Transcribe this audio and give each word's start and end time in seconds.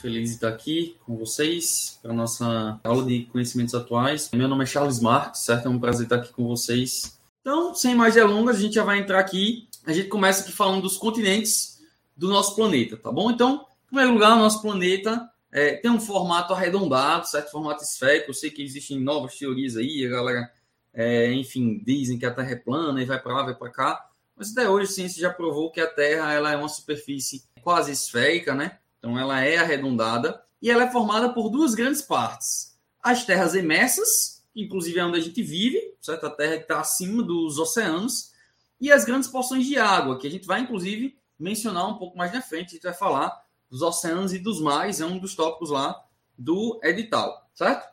feliz 0.00 0.28
de 0.28 0.34
estar 0.36 0.48
aqui 0.48 0.96
com 1.04 1.16
vocês 1.16 1.98
para 2.02 2.12
a 2.12 2.14
nossa 2.14 2.78
aula 2.84 3.04
de 3.04 3.24
conhecimentos 3.24 3.74
atuais. 3.74 4.30
Meu 4.32 4.46
nome 4.46 4.64
é 4.64 4.66
Charles 4.66 5.00
Marques, 5.00 5.40
certo? 5.40 5.66
É 5.66 5.70
um 5.70 5.78
prazer 5.78 6.04
estar 6.04 6.16
aqui 6.16 6.32
com 6.32 6.46
vocês. 6.46 7.18
Então, 7.40 7.74
sem 7.74 7.94
mais 7.94 8.14
delongas, 8.14 8.56
a 8.56 8.60
gente 8.60 8.74
já 8.74 8.84
vai 8.84 8.98
entrar 8.98 9.18
aqui. 9.18 9.68
A 9.86 9.92
gente 9.92 10.08
começa 10.08 10.42
aqui 10.42 10.52
falando 10.52 10.82
dos 10.82 10.96
continentes 10.96 11.80
do 12.16 12.28
nosso 12.28 12.54
planeta, 12.54 12.96
tá 12.96 13.10
bom? 13.10 13.30
Então, 13.30 13.66
em 13.84 13.86
primeiro 13.88 14.12
lugar, 14.12 14.36
o 14.36 14.40
nosso 14.40 14.60
planeta 14.60 15.28
é, 15.50 15.74
tem 15.74 15.90
um 15.90 16.00
formato 16.00 16.52
arredondado, 16.52 17.26
certo? 17.26 17.50
Formato 17.50 17.82
esférico. 17.82 18.30
Eu 18.30 18.34
sei 18.34 18.50
que 18.50 18.62
existem 18.62 19.00
novas 19.00 19.36
teorias 19.36 19.76
aí, 19.76 20.04
a 20.06 20.10
galera, 20.10 20.52
é, 20.92 21.32
enfim, 21.32 21.82
dizem 21.84 22.18
que 22.18 22.26
a 22.26 22.34
Terra 22.34 22.50
é 22.50 22.56
plana 22.56 23.00
e 23.00 23.06
vai 23.06 23.20
para 23.20 23.34
lá, 23.34 23.42
vai 23.44 23.54
para 23.54 23.70
cá. 23.70 24.06
Mas 24.36 24.52
até 24.52 24.68
hoje 24.68 24.90
a 24.90 24.94
ciência 24.94 25.20
já 25.20 25.32
provou 25.32 25.70
que 25.70 25.80
a 25.80 25.86
Terra 25.86 26.32
ela 26.32 26.52
é 26.52 26.56
uma 26.56 26.68
superfície 26.68 27.44
quase 27.62 27.92
esférica, 27.92 28.54
né? 28.54 28.78
Então 29.06 29.16
ela 29.16 29.40
é 29.40 29.56
arredondada 29.56 30.42
e 30.60 30.68
ela 30.68 30.82
é 30.82 30.90
formada 30.90 31.32
por 31.32 31.48
duas 31.48 31.76
grandes 31.76 32.02
partes. 32.02 32.76
As 33.00 33.24
terras 33.24 33.54
emersas, 33.54 34.44
que 34.52 34.64
inclusive 34.64 34.98
é 34.98 35.04
onde 35.04 35.18
a 35.18 35.22
gente 35.22 35.40
vive, 35.44 35.80
certo? 36.00 36.26
A 36.26 36.30
terra 36.30 36.56
que 36.56 36.62
está 36.62 36.80
acima 36.80 37.22
dos 37.22 37.56
oceanos, 37.56 38.32
e 38.80 38.90
as 38.90 39.04
grandes 39.04 39.28
porções 39.28 39.64
de 39.64 39.78
água, 39.78 40.18
que 40.18 40.26
a 40.26 40.30
gente 40.30 40.44
vai 40.44 40.60
inclusive 40.60 41.16
mencionar 41.38 41.88
um 41.88 41.98
pouco 41.98 42.18
mais 42.18 42.32
na 42.32 42.42
frente, 42.42 42.70
a 42.70 42.72
gente 42.72 42.82
vai 42.82 42.92
falar 42.94 43.32
dos 43.70 43.80
oceanos 43.80 44.34
e 44.34 44.40
dos 44.40 44.60
mares, 44.60 45.00
é 45.00 45.06
um 45.06 45.18
dos 45.18 45.36
tópicos 45.36 45.70
lá 45.70 46.04
do 46.36 46.80
edital, 46.82 47.48
certo? 47.54 47.88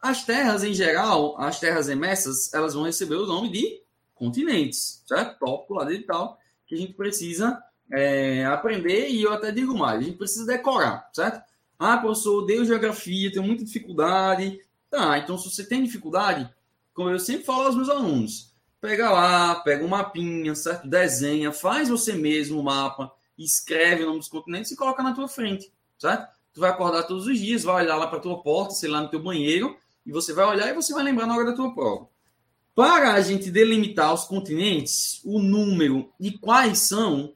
As 0.00 0.24
terras 0.24 0.64
em 0.64 0.74
geral, 0.74 1.40
as 1.40 1.60
terras 1.60 1.88
emersas, 1.88 2.52
elas 2.52 2.74
vão 2.74 2.82
receber 2.82 3.14
o 3.14 3.26
nome 3.26 3.52
de 3.52 3.82
continentes, 4.16 5.04
certo? 5.06 5.38
Tópico 5.38 5.74
lá 5.74 5.84
do 5.84 5.92
edital 5.92 6.40
que 6.66 6.74
a 6.74 6.78
gente 6.78 6.94
precisa 6.94 7.62
é, 7.90 8.44
aprender 8.44 9.08
e 9.08 9.22
eu 9.22 9.32
até 9.32 9.50
digo 9.50 9.76
mais, 9.76 10.00
a 10.00 10.02
gente 10.02 10.18
precisa 10.18 10.46
decorar, 10.46 11.08
certo? 11.12 11.42
Ah, 11.78 11.98
professor, 11.98 12.42
odeio 12.42 12.64
geografia, 12.64 13.30
tenho 13.30 13.44
muita 13.44 13.64
dificuldade. 13.64 14.60
Tá, 14.90 15.18
então 15.18 15.36
se 15.36 15.50
você 15.50 15.64
tem 15.64 15.82
dificuldade, 15.82 16.48
como 16.94 17.10
eu 17.10 17.18
sempre 17.18 17.44
falo 17.44 17.66
aos 17.66 17.76
meus 17.76 17.88
alunos, 17.88 18.54
pega 18.80 19.10
lá, 19.10 19.56
pega 19.56 19.84
um 19.84 19.88
mapinha, 19.88 20.54
certo? 20.54 20.88
Desenha, 20.88 21.52
faz 21.52 21.88
você 21.88 22.14
mesmo 22.14 22.60
o 22.60 22.64
mapa, 22.64 23.12
escreve 23.36 24.02
o 24.02 24.06
nome 24.06 24.18
dos 24.20 24.28
continentes 24.28 24.70
e 24.70 24.76
coloca 24.76 25.02
na 25.02 25.12
tua 25.12 25.28
frente, 25.28 25.70
certo? 25.98 26.34
Tu 26.54 26.60
vai 26.60 26.70
acordar 26.70 27.02
todos 27.02 27.26
os 27.26 27.38
dias, 27.38 27.64
vai 27.64 27.84
olhar 27.84 27.96
lá 27.96 28.06
para 28.06 28.20
tua 28.20 28.42
porta, 28.42 28.74
sei 28.74 28.88
lá, 28.88 29.02
no 29.02 29.10
teu 29.10 29.22
banheiro, 29.22 29.76
e 30.06 30.12
você 30.12 30.32
vai 30.32 30.46
olhar 30.46 30.68
e 30.68 30.74
você 30.74 30.94
vai 30.94 31.02
lembrar 31.02 31.26
na 31.26 31.36
hora 31.36 31.46
da 31.46 31.52
tua 31.52 31.74
prova. 31.74 32.08
Para 32.74 33.14
a 33.14 33.20
gente 33.20 33.50
delimitar 33.50 34.14
os 34.14 34.24
continentes, 34.24 35.20
o 35.24 35.38
número 35.38 36.10
e 36.20 36.30
quais 36.30 36.78
são, 36.80 37.34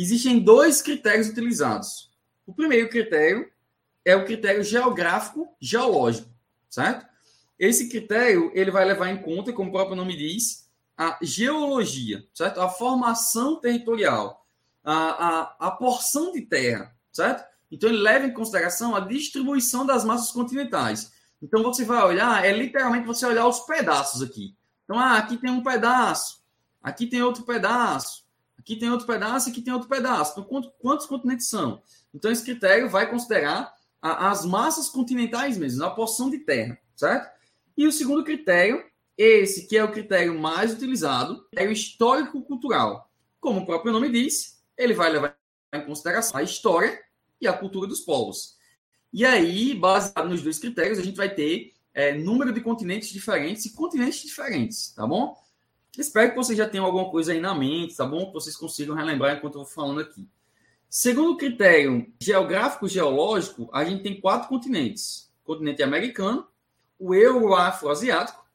Existem 0.00 0.38
dois 0.38 0.80
critérios 0.80 1.28
utilizados. 1.28 2.08
O 2.46 2.54
primeiro 2.54 2.88
critério 2.88 3.50
é 4.04 4.14
o 4.14 4.24
critério 4.24 4.62
geográfico 4.62 5.52
geológico, 5.60 6.30
certo? 6.70 7.04
Esse 7.58 7.88
critério 7.88 8.52
ele 8.54 8.70
vai 8.70 8.84
levar 8.84 9.08
em 9.08 9.20
conta, 9.20 9.52
como 9.52 9.70
o 9.70 9.72
próprio 9.72 9.96
nome 9.96 10.16
diz, 10.16 10.70
a 10.96 11.18
geologia, 11.20 12.24
certo? 12.32 12.60
A 12.60 12.68
formação 12.68 13.60
territorial, 13.60 14.46
a, 14.84 14.94
a, 14.94 15.56
a 15.66 15.70
porção 15.72 16.30
de 16.30 16.42
terra, 16.42 16.94
certo? 17.12 17.44
Então 17.68 17.88
ele 17.88 17.98
leva 17.98 18.24
em 18.24 18.32
consideração 18.32 18.94
a 18.94 19.00
distribuição 19.00 19.84
das 19.84 20.04
massas 20.04 20.30
continentais. 20.30 21.10
Então 21.42 21.60
você 21.60 21.84
vai 21.84 22.04
olhar, 22.04 22.44
é 22.44 22.52
literalmente 22.52 23.04
você 23.04 23.26
olhar 23.26 23.48
os 23.48 23.58
pedaços 23.66 24.22
aqui. 24.22 24.56
Então, 24.84 24.96
ah, 24.96 25.18
aqui 25.18 25.36
tem 25.36 25.50
um 25.50 25.64
pedaço, 25.64 26.40
aqui 26.80 27.04
tem 27.04 27.20
outro 27.20 27.42
pedaço, 27.42 28.27
aqui 28.68 28.76
tem 28.76 28.90
outro 28.90 29.06
pedaço 29.06 29.48
e 29.48 29.52
aqui 29.52 29.62
tem 29.62 29.72
outro 29.72 29.88
pedaço. 29.88 30.32
Então, 30.32 30.44
quantos, 30.44 30.70
quantos 30.78 31.06
continentes 31.06 31.48
são? 31.48 31.82
Então, 32.12 32.30
esse 32.30 32.44
critério 32.44 32.90
vai 32.90 33.10
considerar 33.10 33.72
a, 34.02 34.30
as 34.30 34.44
massas 34.44 34.90
continentais 34.90 35.56
mesmo, 35.56 35.82
a 35.84 35.90
porção 35.90 36.28
de 36.28 36.40
terra, 36.40 36.78
certo? 36.94 37.30
E 37.76 37.86
o 37.86 37.92
segundo 37.92 38.22
critério, 38.22 38.84
esse 39.16 39.66
que 39.66 39.76
é 39.76 39.82
o 39.82 39.90
critério 39.90 40.38
mais 40.38 40.74
utilizado, 40.74 41.42
é 41.56 41.66
o 41.66 41.72
histórico-cultural. 41.72 43.10
Como 43.40 43.60
o 43.60 43.66
próprio 43.66 43.92
nome 43.92 44.10
diz, 44.10 44.62
ele 44.76 44.92
vai 44.92 45.10
levar 45.10 45.36
em 45.72 45.84
consideração 45.84 46.38
a 46.38 46.42
história 46.42 47.00
e 47.40 47.48
a 47.48 47.52
cultura 47.52 47.86
dos 47.86 48.00
povos. 48.00 48.56
E 49.12 49.24
aí, 49.24 49.74
baseado 49.74 50.28
nos 50.28 50.42
dois 50.42 50.58
critérios, 50.58 50.98
a 50.98 51.02
gente 51.02 51.16
vai 51.16 51.34
ter 51.34 51.72
é, 51.94 52.12
número 52.12 52.52
de 52.52 52.60
continentes 52.60 53.08
diferentes 53.08 53.64
e 53.64 53.72
continentes 53.72 54.22
diferentes, 54.22 54.92
tá 54.92 55.06
bom? 55.06 55.34
Espero 55.98 56.30
que 56.30 56.36
vocês 56.36 56.56
já 56.56 56.68
tenham 56.68 56.86
alguma 56.86 57.10
coisa 57.10 57.32
aí 57.32 57.40
na 57.40 57.52
mente, 57.52 57.96
tá 57.96 58.06
bom? 58.06 58.26
Que 58.26 58.32
vocês 58.32 58.56
consigam 58.56 58.94
relembrar 58.94 59.36
enquanto 59.36 59.54
eu 59.54 59.64
vou 59.64 59.66
falando 59.66 60.00
aqui. 60.00 60.28
Segundo 60.88 61.32
o 61.32 61.36
critério 61.36 62.10
geográfico-geológico, 62.20 63.68
a 63.72 63.84
gente 63.84 64.04
tem 64.04 64.20
quatro 64.20 64.48
continentes: 64.48 65.28
o 65.42 65.46
continente 65.46 65.82
americano, 65.82 66.46
o 67.00 67.12
euro-afro-asiático, 67.12 68.46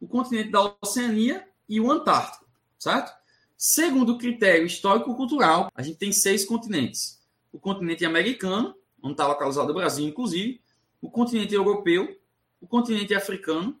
o 0.00 0.08
continente 0.08 0.50
da 0.50 0.74
Oceania 0.82 1.46
e 1.68 1.80
o 1.80 1.88
Antártico, 1.88 2.44
certo? 2.76 3.16
Segundo 3.56 4.14
o 4.14 4.18
critério 4.18 4.66
histórico-cultural, 4.66 5.70
a 5.72 5.82
gente 5.82 5.98
tem 5.98 6.10
seis 6.10 6.44
continentes: 6.44 7.20
o 7.52 7.60
continente 7.60 8.04
americano, 8.04 8.74
onde 9.00 9.12
está 9.12 9.24
localizado 9.24 9.70
o 9.70 9.74
Brasil, 9.74 10.06
inclusive, 10.06 10.60
o 11.00 11.08
continente 11.08 11.54
europeu, 11.54 12.18
o 12.60 12.66
continente 12.66 13.14
africano, 13.14 13.78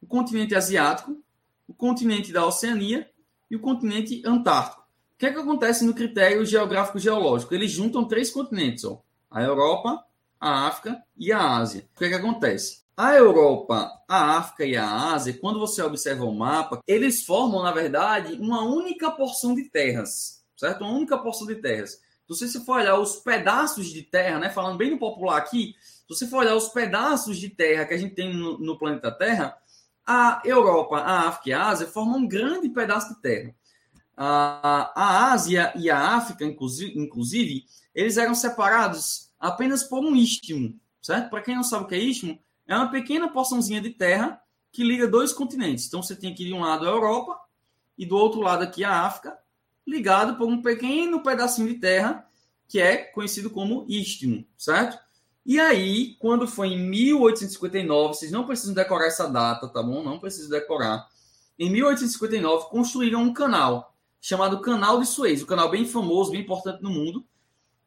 o 0.00 0.06
continente 0.06 0.54
asiático, 0.54 1.20
o 1.66 1.74
continente 1.74 2.32
da 2.32 2.46
Oceania 2.46 3.08
e 3.50 3.56
o 3.56 3.60
continente 3.60 4.22
Antártico. 4.24 4.82
O 5.14 5.18
que 5.18 5.26
é 5.26 5.32
que 5.32 5.38
acontece 5.38 5.84
no 5.84 5.94
critério 5.94 6.44
geográfico 6.44 6.98
geológico? 6.98 7.54
Eles 7.54 7.70
juntam 7.70 8.06
três 8.06 8.30
continentes, 8.30 8.84
ó, 8.84 9.02
a 9.30 9.42
Europa, 9.42 10.04
a 10.40 10.66
África 10.66 11.02
e 11.16 11.32
a 11.32 11.56
Ásia. 11.56 11.88
O 11.94 11.98
que 11.98 12.06
é 12.06 12.08
que 12.08 12.14
acontece? 12.14 12.82
A 12.96 13.14
Europa, 13.14 13.90
a 14.08 14.36
África 14.36 14.66
e 14.66 14.76
a 14.76 15.12
Ásia, 15.12 15.38
quando 15.40 15.58
você 15.58 15.80
observa 15.82 16.24
o 16.24 16.34
mapa, 16.34 16.80
eles 16.86 17.24
formam, 17.24 17.62
na 17.62 17.72
verdade, 17.72 18.34
uma 18.34 18.62
única 18.62 19.10
porção 19.10 19.54
de 19.54 19.64
terras, 19.70 20.44
certo? 20.56 20.84
Uma 20.84 20.92
única 20.92 21.16
porção 21.16 21.46
de 21.46 21.54
terras. 21.56 21.98
Então, 22.24 22.36
se 22.36 22.48
você 22.48 22.64
for 22.64 22.80
olhar 22.80 22.98
os 22.98 23.16
pedaços 23.16 23.86
de 23.86 24.02
terra, 24.02 24.38
né, 24.38 24.50
falando 24.50 24.76
bem 24.76 24.90
no 24.90 24.98
popular 24.98 25.38
aqui, 25.38 25.74
se 25.80 26.04
você 26.08 26.26
for 26.26 26.38
olhar 26.38 26.54
os 26.54 26.68
pedaços 26.68 27.38
de 27.38 27.48
terra 27.48 27.84
que 27.84 27.94
a 27.94 27.98
gente 27.98 28.14
tem 28.14 28.34
no, 28.34 28.58
no 28.58 28.78
planeta 28.78 29.10
Terra, 29.10 29.56
a 30.06 30.42
Europa, 30.44 30.98
a 30.98 31.28
África 31.28 31.50
e 31.50 31.52
a 31.52 31.66
Ásia 31.66 31.86
formam 31.86 32.18
um 32.18 32.28
grande 32.28 32.68
pedaço 32.68 33.14
de 33.14 33.20
terra. 33.20 33.54
A, 34.16 34.92
a 34.94 35.32
Ásia 35.32 35.72
e 35.76 35.90
a 35.90 35.98
África, 35.98 36.44
inclusive, 36.44 37.66
eles 37.94 38.16
eram 38.16 38.34
separados 38.34 39.30
apenas 39.38 39.82
por 39.82 40.00
um 40.00 40.14
istmo, 40.14 40.78
certo? 41.00 41.30
Para 41.30 41.42
quem 41.42 41.56
não 41.56 41.64
sabe 41.64 41.84
o 41.84 41.86
que 41.88 41.94
é 41.94 41.98
istmo, 41.98 42.38
é 42.66 42.76
uma 42.76 42.90
pequena 42.90 43.28
porçãozinha 43.28 43.80
de 43.80 43.90
terra 43.90 44.40
que 44.70 44.82
liga 44.82 45.06
dois 45.06 45.32
continentes. 45.32 45.86
Então 45.86 46.02
você 46.02 46.16
tem 46.16 46.32
aqui 46.32 46.44
de 46.44 46.52
um 46.52 46.60
lado 46.60 46.86
a 46.86 46.90
Europa 46.90 47.38
e 47.96 48.06
do 48.06 48.16
outro 48.16 48.40
lado 48.40 48.62
aqui 48.62 48.84
a 48.84 49.02
África, 49.02 49.36
ligado 49.86 50.36
por 50.36 50.48
um 50.48 50.62
pequeno 50.62 51.22
pedacinho 51.22 51.68
de 51.68 51.74
terra 51.74 52.26
que 52.68 52.80
é 52.80 52.96
conhecido 52.96 53.50
como 53.50 53.84
istmo, 53.86 54.46
certo? 54.56 54.98
E 55.44 55.58
aí, 55.58 56.14
quando 56.20 56.46
foi 56.46 56.68
em 56.68 56.78
1859, 56.78 58.14
vocês 58.14 58.30
não 58.30 58.46
precisam 58.46 58.74
decorar 58.74 59.06
essa 59.06 59.28
data, 59.28 59.68
tá 59.68 59.82
bom? 59.82 60.02
Não 60.02 60.18
precisam 60.18 60.50
decorar. 60.50 61.08
Em 61.58 61.70
1859, 61.70 62.70
construíram 62.70 63.22
um 63.22 63.32
canal 63.32 63.94
chamado 64.20 64.60
Canal 64.60 65.00
de 65.00 65.06
Suez, 65.06 65.42
um 65.42 65.46
canal 65.46 65.68
bem 65.68 65.84
famoso, 65.84 66.30
bem 66.30 66.40
importante 66.40 66.82
no 66.82 66.90
mundo, 66.90 67.26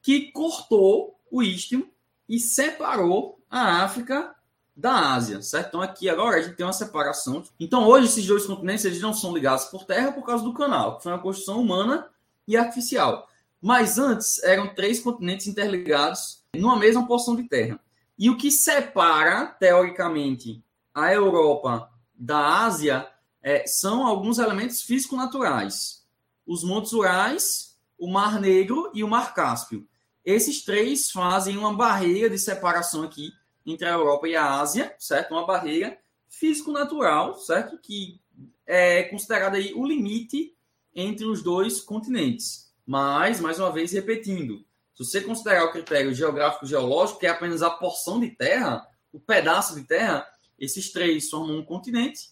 que 0.02 0.32
cortou 0.34 1.18
o 1.32 1.42
istmo 1.42 1.90
e 2.28 2.40
separou 2.40 3.40
a 3.50 3.84
África 3.84 4.36
da 4.76 5.14
Ásia, 5.14 5.42
certo? 5.42 5.70
Então 5.70 5.82
aqui 5.82 6.10
agora 6.10 6.38
a 6.38 6.42
gente 6.42 6.56
tem 6.56 6.66
uma 6.66 6.74
separação. 6.74 7.42
Então 7.58 7.88
hoje 7.88 8.08
esses 8.08 8.28
dois 8.28 8.46
continentes 8.46 8.84
eles 8.84 9.02
não 9.02 9.14
são 9.14 9.34
ligados 9.34 9.66
por 9.66 9.86
terra 9.86 10.12
por 10.12 10.26
causa 10.26 10.44
do 10.44 10.54
canal, 10.54 10.98
que 10.98 11.04
foi 11.04 11.14
uma 11.14 11.22
construção 11.22 11.62
humana 11.62 12.10
e 12.46 12.58
artificial. 12.58 13.30
Mas 13.62 13.98
antes 13.98 14.44
eram 14.44 14.76
três 14.76 15.00
continentes 15.00 15.48
interligados 15.48 16.44
numa 16.56 16.78
mesma 16.78 17.06
porção 17.06 17.36
de 17.36 17.44
terra. 17.44 17.80
E 18.18 18.30
o 18.30 18.38
que 18.38 18.50
separa, 18.50 19.46
teoricamente, 19.46 20.64
a 20.94 21.14
Europa 21.14 21.92
da 22.14 22.64
Ásia 22.64 23.08
é, 23.42 23.68
são 23.68 24.08
alguns 24.08 24.40
elementos 24.40 24.82
físico-naturais. 24.82 26.04
Os 26.48 26.64
Montes 26.64 26.94
Urais, 26.94 27.78
o 27.98 28.10
Mar 28.10 28.40
Negro 28.40 28.90
e 28.94 29.04
o 29.04 29.08
Mar 29.08 29.34
Cáspio. 29.34 29.88
Esses 30.24 30.64
três 30.64 31.12
fazem 31.12 31.58
uma 31.58 31.74
barreira 31.74 32.30
de 32.30 32.40
separação 32.40 33.04
aqui 33.04 33.32
entre 33.66 33.88
a 33.88 33.92
Europa 33.94 34.28
e 34.28 34.36
a 34.36 34.60
Ásia, 34.60 34.96
certo? 34.98 35.32
Uma 35.32 35.46
barreira 35.46 35.98
físico-natural, 36.28 37.36
certo? 37.36 37.78
Que 37.78 38.20
é 38.66 39.04
considerada 39.04 39.58
aí 39.58 39.74
o 39.74 39.86
limite 39.86 40.56
entre 40.96 41.26
os 41.26 41.44
dois 41.44 41.82
continentes. 41.82 42.74
Mas, 42.86 43.40
mais 43.40 43.60
uma 43.60 43.72
vez, 43.72 43.92
repetindo, 43.92 44.64
se 44.96 45.04
você 45.04 45.22
considerar 45.22 45.66
o 45.66 45.72
critério 45.72 46.14
geográfico 46.14 46.66
geológico, 46.66 47.20
que 47.20 47.28
é 47.28 47.30
apenas 47.30 47.62
a 47.62 47.70
porção 47.70 48.20
de 48.20 48.32
terra, 48.32 48.88
o 49.12 49.20
pedaço 49.20 49.76
de 49.76 49.84
terra, 49.84 50.26
esses 50.58 50.92
três 50.92 51.30
formam 51.30 51.58
um 51.58 51.66
continente, 51.66 52.30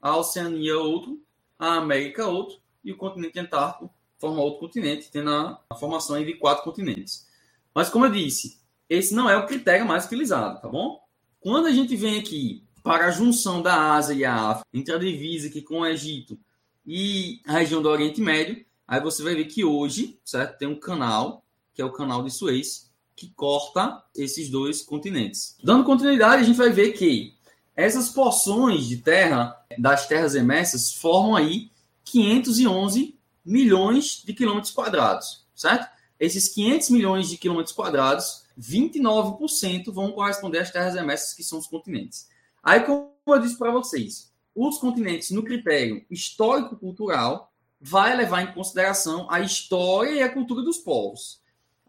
a 0.00 0.16
Oceania 0.16 0.78
outro, 0.78 1.22
a 1.58 1.76
América 1.76 2.26
outro, 2.26 2.60
e 2.84 2.92
o 2.92 2.96
continente 2.96 3.38
Antártico 3.38 3.90
forma 4.18 4.42
outro 4.42 4.60
continente, 4.60 5.10
tendo 5.10 5.30
a, 5.30 5.74
formação 5.78 6.22
de 6.22 6.34
quatro 6.34 6.62
continentes. 6.62 7.26
Mas, 7.74 7.88
como 7.88 8.04
eu 8.04 8.10
disse, 8.10 8.60
esse 8.88 9.14
não 9.14 9.28
é 9.28 9.36
o 9.36 9.46
critério 9.46 9.86
mais 9.86 10.04
utilizado, 10.04 10.60
tá 10.60 10.68
bom? 10.68 11.00
Quando 11.40 11.66
a 11.66 11.72
gente 11.72 11.96
vem 11.96 12.20
aqui 12.20 12.62
para 12.82 13.06
a 13.06 13.10
junção 13.10 13.62
da 13.62 13.94
Ásia 13.94 14.14
e 14.14 14.24
a 14.24 14.34
África, 14.34 14.68
entre 14.72 14.94
a 14.94 14.98
divisa 14.98 15.48
aqui 15.48 15.62
com 15.62 15.80
o 15.80 15.86
Egito 15.86 16.38
e 16.86 17.40
a 17.46 17.54
região 17.54 17.80
do 17.82 17.88
Oriente 17.88 18.20
Médio, 18.20 18.64
aí 18.86 19.00
você 19.00 19.22
vai 19.22 19.34
ver 19.34 19.46
que 19.46 19.64
hoje, 19.64 20.20
certo? 20.24 20.58
Tem 20.58 20.68
um 20.68 20.78
canal, 20.78 21.44
que 21.74 21.82
é 21.82 21.84
o 21.84 21.92
canal 21.92 22.22
de 22.22 22.30
Suez, 22.30 22.90
que 23.14 23.30
corta 23.30 24.02
esses 24.16 24.48
dois 24.48 24.82
continentes. 24.82 25.56
Dando 25.62 25.84
continuidade, 25.84 26.42
a 26.42 26.44
gente 26.44 26.56
vai 26.56 26.70
ver 26.70 26.92
que 26.92 27.34
essas 27.74 28.10
porções 28.10 28.86
de 28.86 28.98
terra 28.98 29.56
das 29.78 30.06
terras 30.06 30.34
emersas 30.34 30.92
formam 30.92 31.36
aí 31.36 31.70
511 32.04 33.18
milhões 33.44 34.22
de 34.24 34.32
quilômetros 34.32 34.72
quadrados, 34.72 35.46
certo? 35.54 35.88
Esses 36.18 36.48
500 36.48 36.90
milhões 36.90 37.28
de 37.28 37.36
quilômetros 37.36 37.74
quadrados, 37.74 38.44
29% 38.58 39.92
vão 39.92 40.12
corresponder 40.12 40.58
às 40.58 40.70
terras 40.70 40.94
emersas, 40.94 41.34
que 41.34 41.42
são 41.42 41.58
os 41.58 41.66
continentes. 41.66 42.28
Aí, 42.62 42.80
como 42.80 43.12
eu 43.26 43.38
disse 43.40 43.58
para 43.58 43.72
vocês, 43.72 44.30
os 44.54 44.78
continentes, 44.78 45.30
no 45.30 45.42
critério 45.42 46.04
histórico-cultural, 46.10 47.52
vai 47.80 48.14
levar 48.14 48.42
em 48.42 48.52
consideração 48.52 49.26
a 49.28 49.40
história 49.40 50.12
e 50.12 50.22
a 50.22 50.32
cultura 50.32 50.62
dos 50.62 50.78
povos. 50.78 51.41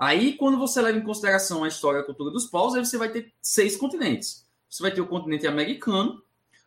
Aí, 0.03 0.33
quando 0.33 0.57
você 0.57 0.81
leva 0.81 0.97
em 0.97 1.01
consideração 1.01 1.63
a 1.63 1.69
história 1.69 1.99
e 1.99 2.01
a 2.01 2.05
cultura 2.05 2.29
dos 2.29 2.45
povos, 2.47 2.75
aí 2.75 2.85
você 2.85 2.97
vai 2.97 3.07
ter 3.07 3.31
seis 3.41 3.77
continentes. 3.77 4.45
Você 4.69 4.83
vai 4.83 4.91
ter 4.91 4.99
o 4.99 5.07
continente 5.07 5.47
americano, 5.47 6.21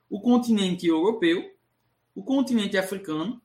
o 0.09 0.23
continente 0.23 0.87
europeu, 0.87 1.45
o 2.15 2.25
continente 2.25 2.79
africano, 2.79 3.39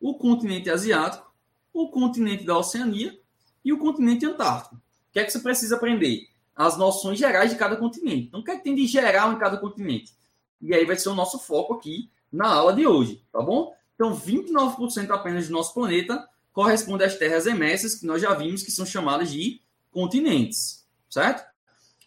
o 0.00 0.14
continente 0.18 0.68
asiático, 0.68 1.32
o 1.72 1.88
continente 1.88 2.42
da 2.42 2.58
Oceania 2.58 3.16
e 3.64 3.72
o 3.72 3.78
continente 3.78 4.26
antártico. 4.26 4.74
O 4.74 4.80
que 5.12 5.20
é 5.20 5.24
que 5.24 5.30
você 5.30 5.38
precisa 5.38 5.76
aprender? 5.76 6.26
As 6.52 6.76
noções 6.76 7.16
gerais 7.16 7.52
de 7.52 7.56
cada 7.56 7.76
continente. 7.76 8.26
Então, 8.26 8.40
o 8.40 8.44
que 8.44 8.50
é 8.50 8.56
que 8.56 8.64
tem 8.64 8.74
de 8.74 8.84
geral 8.84 9.32
em 9.32 9.38
cada 9.38 9.58
continente? 9.58 10.12
E 10.60 10.74
aí 10.74 10.84
vai 10.84 10.96
ser 10.96 11.10
o 11.10 11.14
nosso 11.14 11.38
foco 11.38 11.74
aqui 11.74 12.10
na 12.32 12.48
aula 12.48 12.72
de 12.72 12.84
hoje, 12.84 13.22
tá 13.30 13.40
bom? 13.40 13.72
Então, 13.94 14.12
29% 14.12 15.08
apenas 15.10 15.46
do 15.46 15.52
nosso 15.52 15.72
planeta 15.72 16.28
corresponde 16.56 17.04
às 17.04 17.18
terras 17.18 17.44
emersas, 17.44 17.96
que 17.96 18.06
nós 18.06 18.22
já 18.22 18.32
vimos 18.32 18.62
que 18.62 18.70
são 18.70 18.86
chamadas 18.86 19.30
de 19.30 19.60
continentes, 19.90 20.86
certo? 21.06 21.46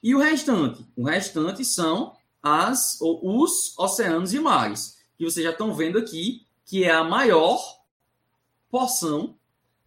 E 0.01 0.15
o 0.15 0.19
restante? 0.19 0.83
O 0.95 1.03
restante 1.03 1.63
são 1.63 2.15
as, 2.41 2.97
os 2.99 3.77
oceanos 3.77 4.33
e 4.33 4.39
mares, 4.39 4.97
que 5.15 5.23
vocês 5.23 5.43
já 5.43 5.51
estão 5.51 5.71
vendo 5.75 5.99
aqui, 5.99 6.47
que 6.65 6.83
é 6.83 6.89
a 6.89 7.03
maior 7.03 7.61
porção 8.71 9.37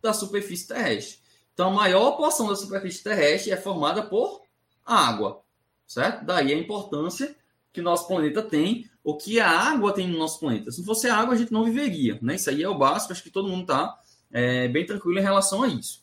da 0.00 0.12
superfície 0.12 0.68
terrestre. 0.68 1.18
Então, 1.52 1.70
a 1.70 1.74
maior 1.74 2.12
porção 2.12 2.46
da 2.46 2.54
superfície 2.54 3.02
terrestre 3.02 3.50
é 3.50 3.56
formada 3.56 4.04
por 4.04 4.42
água, 4.86 5.42
certo? 5.88 6.24
Daí 6.24 6.52
a 6.52 6.56
importância 6.56 7.34
que 7.72 7.80
o 7.80 7.84
nosso 7.84 8.06
planeta 8.06 8.40
tem, 8.40 8.88
ou 9.02 9.16
que 9.16 9.40
a 9.40 9.50
água 9.50 9.92
tem 9.92 10.06
no 10.06 10.18
nosso 10.18 10.38
planeta. 10.38 10.70
Se 10.70 10.78
não 10.78 10.86
fosse 10.86 11.08
água, 11.08 11.34
a 11.34 11.36
gente 11.36 11.52
não 11.52 11.64
viveria, 11.64 12.16
né? 12.22 12.36
Isso 12.36 12.48
aí 12.48 12.62
é 12.62 12.68
o 12.68 12.78
básico, 12.78 13.12
acho 13.12 13.24
que 13.24 13.30
todo 13.30 13.48
mundo 13.48 13.62
está 13.62 13.98
é, 14.32 14.66
bem 14.68 14.86
tranquilo 14.86 15.18
em 15.18 15.22
relação 15.22 15.62
a 15.62 15.68
isso. 15.68 16.02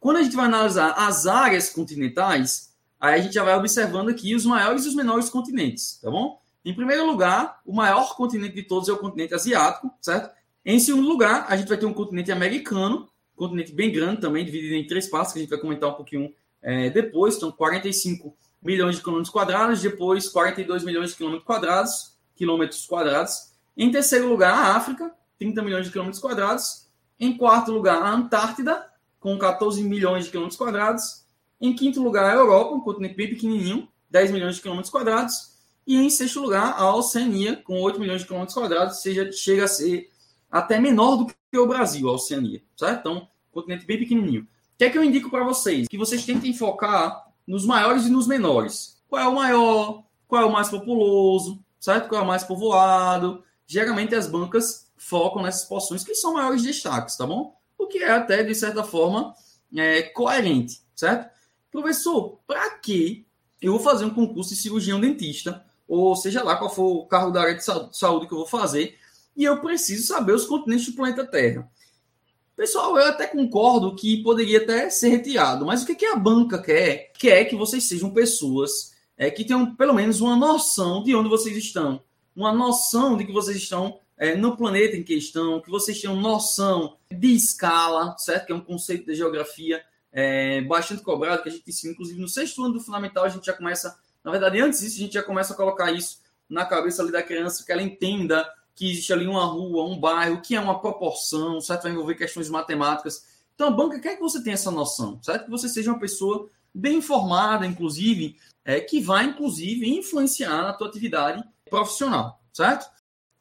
Quando 0.00 0.18
a 0.18 0.22
gente 0.22 0.36
vai 0.36 0.46
analisar 0.46 0.92
as 0.92 1.26
áreas 1.26 1.70
continentais, 1.70 2.74
aí 3.00 3.14
a 3.14 3.22
gente 3.22 3.34
já 3.34 3.44
vai 3.44 3.56
observando 3.56 4.08
aqui 4.08 4.34
os 4.34 4.44
maiores 4.44 4.84
e 4.84 4.88
os 4.88 4.94
menores 4.94 5.28
continentes, 5.28 5.98
tá 6.00 6.10
bom? 6.10 6.40
Em 6.64 6.74
primeiro 6.74 7.06
lugar, 7.06 7.60
o 7.64 7.72
maior 7.72 8.16
continente 8.16 8.54
de 8.54 8.62
todos 8.62 8.88
é 8.88 8.92
o 8.92 8.98
continente 8.98 9.34
asiático, 9.34 9.90
certo? 10.00 10.34
Em 10.64 10.80
segundo 10.80 11.06
lugar, 11.06 11.46
a 11.48 11.56
gente 11.56 11.68
vai 11.68 11.78
ter 11.78 11.86
um 11.86 11.92
continente 11.92 12.32
americano, 12.32 13.08
continente 13.36 13.72
bem 13.72 13.92
grande 13.92 14.20
também, 14.20 14.44
dividido 14.44 14.74
em 14.74 14.84
três 14.84 15.08
partes, 15.08 15.32
que 15.32 15.38
a 15.38 15.42
gente 15.42 15.50
vai 15.50 15.60
comentar 15.60 15.88
um 15.90 15.94
pouquinho 15.94 16.34
é, 16.60 16.90
depois. 16.90 17.36
Então, 17.36 17.52
45 17.52 18.36
milhões 18.60 18.96
de 18.96 19.02
quilômetros 19.02 19.30
quadrados, 19.30 19.80
depois 19.80 20.28
42 20.28 20.82
milhões 20.82 21.10
de 21.10 21.16
quilômetros 21.16 21.46
quadrados, 21.46 22.16
quilômetros 22.34 22.84
quadrados. 22.84 23.52
Em 23.76 23.90
terceiro 23.90 24.28
lugar, 24.28 24.54
a 24.54 24.76
África, 24.76 25.12
30 25.38 25.62
milhões 25.62 25.86
de 25.86 25.92
quilômetros 25.92 26.20
quadrados. 26.20 26.85
Em 27.18 27.36
quarto 27.36 27.72
lugar, 27.72 28.02
a 28.02 28.10
Antártida, 28.10 28.86
com 29.18 29.38
14 29.38 29.82
milhões 29.82 30.26
de 30.26 30.30
quilômetros 30.30 30.58
quadrados. 30.58 31.24
Em 31.60 31.74
quinto 31.74 32.02
lugar, 32.02 32.30
a 32.30 32.34
Europa, 32.34 32.74
um 32.74 32.80
continente 32.80 33.16
bem 33.16 33.28
pequenininho, 33.28 33.88
10 34.10 34.30
milhões 34.30 34.56
de 34.56 34.62
quilômetros 34.62 34.90
quadrados. 34.90 35.56
E 35.86 35.96
em 35.96 36.10
sexto 36.10 36.40
lugar, 36.40 36.74
a 36.76 36.94
Oceania, 36.94 37.56
com 37.56 37.80
8 37.80 37.98
milhões 37.98 38.20
de 38.20 38.26
quilômetros 38.26 38.54
quadrados, 38.54 39.00
seja, 39.00 39.30
chega 39.32 39.64
a 39.64 39.68
ser 39.68 40.10
até 40.50 40.78
menor 40.78 41.16
do 41.16 41.26
que 41.26 41.58
o 41.58 41.66
Brasil, 41.66 42.08
a 42.08 42.12
Oceania, 42.12 42.62
certo? 42.76 43.00
Então, 43.00 43.28
continente 43.50 43.86
bem 43.86 43.98
pequenininho. 43.98 44.42
O 44.42 44.46
que 44.78 44.84
é 44.84 44.90
que 44.90 44.98
eu 44.98 45.04
indico 45.04 45.30
para 45.30 45.44
vocês? 45.44 45.88
Que 45.88 45.96
vocês 45.96 46.24
tentem 46.24 46.52
focar 46.52 47.26
nos 47.46 47.64
maiores 47.64 48.06
e 48.06 48.10
nos 48.10 48.26
menores. 48.26 49.00
Qual 49.08 49.22
é 49.22 49.26
o 49.26 49.34
maior? 49.34 50.02
Qual 50.28 50.42
é 50.42 50.44
o 50.44 50.52
mais 50.52 50.68
populoso? 50.68 51.64
Certo? 51.80 52.08
Qual 52.08 52.20
é 52.20 52.24
o 52.24 52.26
mais 52.26 52.44
povoado? 52.44 53.42
Geralmente 53.66 54.14
as 54.14 54.26
bancas 54.26 54.85
focam 54.96 55.42
nessas 55.42 55.64
porções 55.68 56.04
que 56.04 56.14
são 56.14 56.34
maiores 56.34 56.62
destaques, 56.62 57.16
tá 57.16 57.26
bom? 57.26 57.56
O 57.78 57.86
que 57.86 57.98
é 57.98 58.10
até, 58.10 58.42
de 58.42 58.54
certa 58.54 58.82
forma, 58.82 59.34
é, 59.76 60.02
coerente, 60.02 60.80
certo? 60.94 61.30
Professor, 61.70 62.40
para 62.46 62.70
que 62.78 63.26
eu 63.60 63.72
vou 63.72 63.80
fazer 63.80 64.04
um 64.04 64.14
concurso 64.14 64.50
de 64.50 64.60
cirurgião 64.60 65.00
dentista, 65.00 65.64
ou 65.86 66.16
seja 66.16 66.42
lá 66.42 66.56
qual 66.56 66.74
for 66.74 67.02
o 67.02 67.06
carro 67.06 67.30
da 67.30 67.42
área 67.42 67.54
de 67.54 67.64
saúde 67.64 68.26
que 68.26 68.32
eu 68.32 68.38
vou 68.38 68.46
fazer, 68.46 68.98
e 69.36 69.44
eu 69.44 69.60
preciso 69.60 70.06
saber 70.06 70.32
os 70.32 70.46
continentes 70.46 70.86
do 70.86 70.94
planeta 70.94 71.24
Terra? 71.26 71.70
Pessoal, 72.56 72.96
eu 72.96 73.08
até 73.08 73.26
concordo 73.26 73.94
que 73.94 74.22
poderia 74.22 74.62
até 74.62 74.88
ser 74.88 75.10
retirado, 75.10 75.66
mas 75.66 75.82
o 75.82 75.86
que, 75.86 75.94
que 75.94 76.06
a 76.06 76.16
banca 76.16 76.58
quer? 76.58 77.12
Quer 77.18 77.44
que 77.44 77.54
vocês 77.54 77.84
sejam 77.84 78.10
pessoas 78.10 78.94
é, 79.16 79.30
que 79.30 79.44
tenham 79.44 79.76
pelo 79.76 79.92
menos 79.92 80.22
uma 80.22 80.34
noção 80.34 81.02
de 81.02 81.14
onde 81.14 81.28
vocês 81.28 81.54
estão, 81.54 82.02
uma 82.34 82.54
noção 82.54 83.16
de 83.16 83.26
que 83.26 83.32
vocês 83.32 83.58
estão 83.58 84.00
é, 84.16 84.34
no 84.34 84.56
planeta 84.56 84.96
em 84.96 85.02
questão, 85.02 85.60
que 85.60 85.70
vocês 85.70 86.00
tenham 86.00 86.16
noção 86.16 86.96
de 87.10 87.34
escala, 87.34 88.16
certo? 88.18 88.46
Que 88.46 88.52
é 88.52 88.54
um 88.54 88.60
conceito 88.60 89.06
de 89.06 89.14
geografia 89.14 89.82
é, 90.12 90.62
bastante 90.62 91.02
cobrado, 91.02 91.42
que 91.42 91.48
a 91.48 91.52
gente 91.52 91.68
ensina, 91.68 91.92
inclusive 91.92 92.18
no 92.18 92.28
sexto 92.28 92.64
ano 92.64 92.74
do 92.74 92.80
fundamental, 92.80 93.24
a 93.24 93.28
gente 93.28 93.44
já 93.44 93.52
começa, 93.52 93.98
na 94.24 94.30
verdade, 94.30 94.58
antes 94.60 94.80
disso, 94.80 94.96
a 94.96 95.00
gente 95.00 95.12
já 95.12 95.22
começa 95.22 95.52
a 95.52 95.56
colocar 95.56 95.92
isso 95.92 96.20
na 96.48 96.64
cabeça 96.64 97.02
ali 97.02 97.12
da 97.12 97.22
criança, 97.22 97.64
que 97.64 97.70
ela 97.70 97.82
entenda 97.82 98.48
que 98.74 98.90
existe 98.90 99.12
ali 99.12 99.26
uma 99.26 99.44
rua, 99.44 99.84
um 99.84 99.98
bairro, 99.98 100.40
que 100.40 100.54
é 100.54 100.60
uma 100.60 100.80
proporção, 100.80 101.60
certo? 101.60 101.84
Vai 101.84 101.92
envolver 101.92 102.14
questões 102.14 102.48
matemáticas. 102.48 103.26
Então, 103.54 103.68
a 103.68 103.70
banca 103.70 103.98
quer 103.98 104.16
que 104.16 104.20
você 104.20 104.42
tenha 104.42 104.54
essa 104.54 104.70
noção, 104.70 105.18
certo? 105.22 105.44
Que 105.44 105.50
você 105.50 105.68
seja 105.68 105.90
uma 105.90 105.98
pessoa 105.98 106.48
bem 106.74 106.98
informada, 106.98 107.66
inclusive, 107.66 108.36
é, 108.64 108.80
que 108.80 109.00
vai, 109.00 109.24
inclusive, 109.24 109.88
influenciar 109.88 110.62
na 110.62 110.72
tua 110.74 110.88
atividade 110.88 111.42
profissional, 111.68 112.40
certo? 112.52 112.86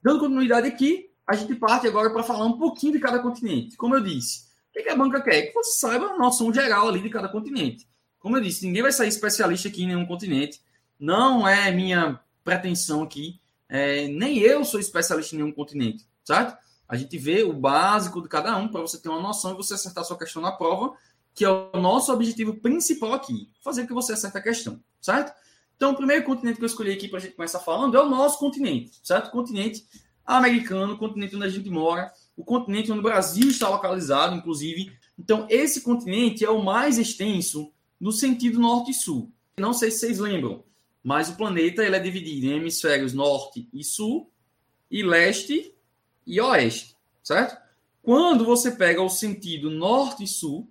Dando 0.06 0.20
continuidade 0.20 0.68
aqui, 0.68 1.10
a 1.26 1.36
gente 1.36 1.56
parte 1.56 1.88
agora 1.88 2.12
para 2.12 2.22
falar 2.22 2.46
um 2.46 2.60
pouquinho 2.60 2.94
de 2.94 3.00
cada 3.00 3.18
continente. 3.18 3.76
Como 3.76 3.96
eu 3.96 4.02
disse, 4.02 4.46
o 4.70 4.84
que 4.84 4.88
a 4.88 4.96
banca 4.96 5.20
quer? 5.20 5.48
Que 5.48 5.54
você 5.54 5.80
saiba 5.80 6.06
a 6.12 6.18
noção 6.20 6.54
geral 6.54 6.88
ali 6.88 7.02
de 7.02 7.10
cada 7.10 7.28
continente. 7.28 7.88
Como 8.20 8.38
eu 8.38 8.42
disse, 8.42 8.68
ninguém 8.68 8.84
vai 8.84 8.92
sair 8.92 9.08
especialista 9.08 9.68
aqui 9.68 9.82
em 9.82 9.88
nenhum 9.88 10.06
continente. 10.06 10.62
Não 11.00 11.48
é 11.48 11.72
minha 11.72 12.20
pretensão 12.44 13.02
aqui. 13.02 13.42
É, 13.68 14.08
nem 14.10 14.38
eu 14.38 14.64
sou 14.64 14.80
especialista 14.80 15.34
em 15.34 15.40
nenhum 15.40 15.52
continente, 15.52 16.06
certo? 16.24 16.56
A 16.88 16.96
gente 16.96 17.18
vê 17.18 17.42
o 17.42 17.52
básico 17.52 18.22
de 18.22 18.30
cada 18.30 18.56
um 18.58 18.68
para 18.68 18.82
você 18.82 19.02
ter 19.02 19.10
uma 19.10 19.20
noção 19.20 19.54
e 19.54 19.58
você 19.58 19.74
acertar 19.74 20.06
sua 20.06 20.20
questão 20.20 20.40
na 20.40 20.52
prova, 20.52 20.94
que 21.34 21.44
é 21.44 21.50
o 21.50 21.82
nosso 21.82 22.14
objetivo 22.14 22.54
principal 22.54 23.12
aqui, 23.12 23.50
fazer 23.60 23.82
com 23.82 23.88
que 23.88 23.94
você 23.96 24.14
acerte 24.14 24.38
a 24.38 24.42
questão, 24.44 24.80
certo? 25.02 25.34
Então, 25.76 25.92
o 25.92 25.96
primeiro 25.96 26.24
continente 26.24 26.58
que 26.58 26.64
eu 26.64 26.68
escolhi 26.68 26.92
aqui 26.92 27.08
para 27.08 27.20
a 27.20 27.22
gente 27.22 27.36
começar 27.36 27.60
falando 27.60 27.98
é 27.98 28.02
o 28.02 28.10
nosso 28.10 28.40
continente, 28.40 28.92
certo? 29.04 29.28
O 29.28 29.32
continente 29.32 29.86
americano, 30.26 30.94
o 30.94 30.98
continente 30.98 31.36
onde 31.36 31.46
a 31.46 31.50
gente 31.50 31.70
mora, 31.70 32.12
o 32.36 32.44
continente 32.44 32.92
onde 32.92 33.00
o 33.00 33.04
Brasil 33.04 33.50
está 33.50 33.68
localizado, 33.70 34.36
inclusive. 34.36 34.92
Então, 35.20 35.46
esse 35.50 35.82
continente 35.82 36.46
é 36.46 36.50
o 36.50 36.64
mais 36.64 36.98
extenso 36.98 37.72
no 38.00 38.12
sentido 38.12 38.60
norte 38.60 38.92
e 38.92 38.94
sul. 38.94 39.32
Não 39.58 39.74
sei 39.74 39.92
se 39.92 40.00
vocês 40.00 40.20
lembram, 40.20 40.64
mas 41.04 41.30
o 41.30 41.36
planeta 41.36 41.84
ele 41.84 41.96
é 41.96 42.00
dividido 42.00 42.48
em 42.48 42.58
hemisférios 42.58 43.14
norte 43.14 43.70
e 43.74 43.84
sul, 43.84 44.32
e 44.90 45.04
leste 45.04 45.74
e 46.26 46.40
oeste, 46.40 46.96
certo? 47.24 47.58
Quando 48.02 48.46
você 48.46 48.72
pega 48.72 49.02
o 49.02 49.10
sentido 49.10 49.70
norte 49.70 50.24
e 50.24 50.28
sul, 50.28 50.70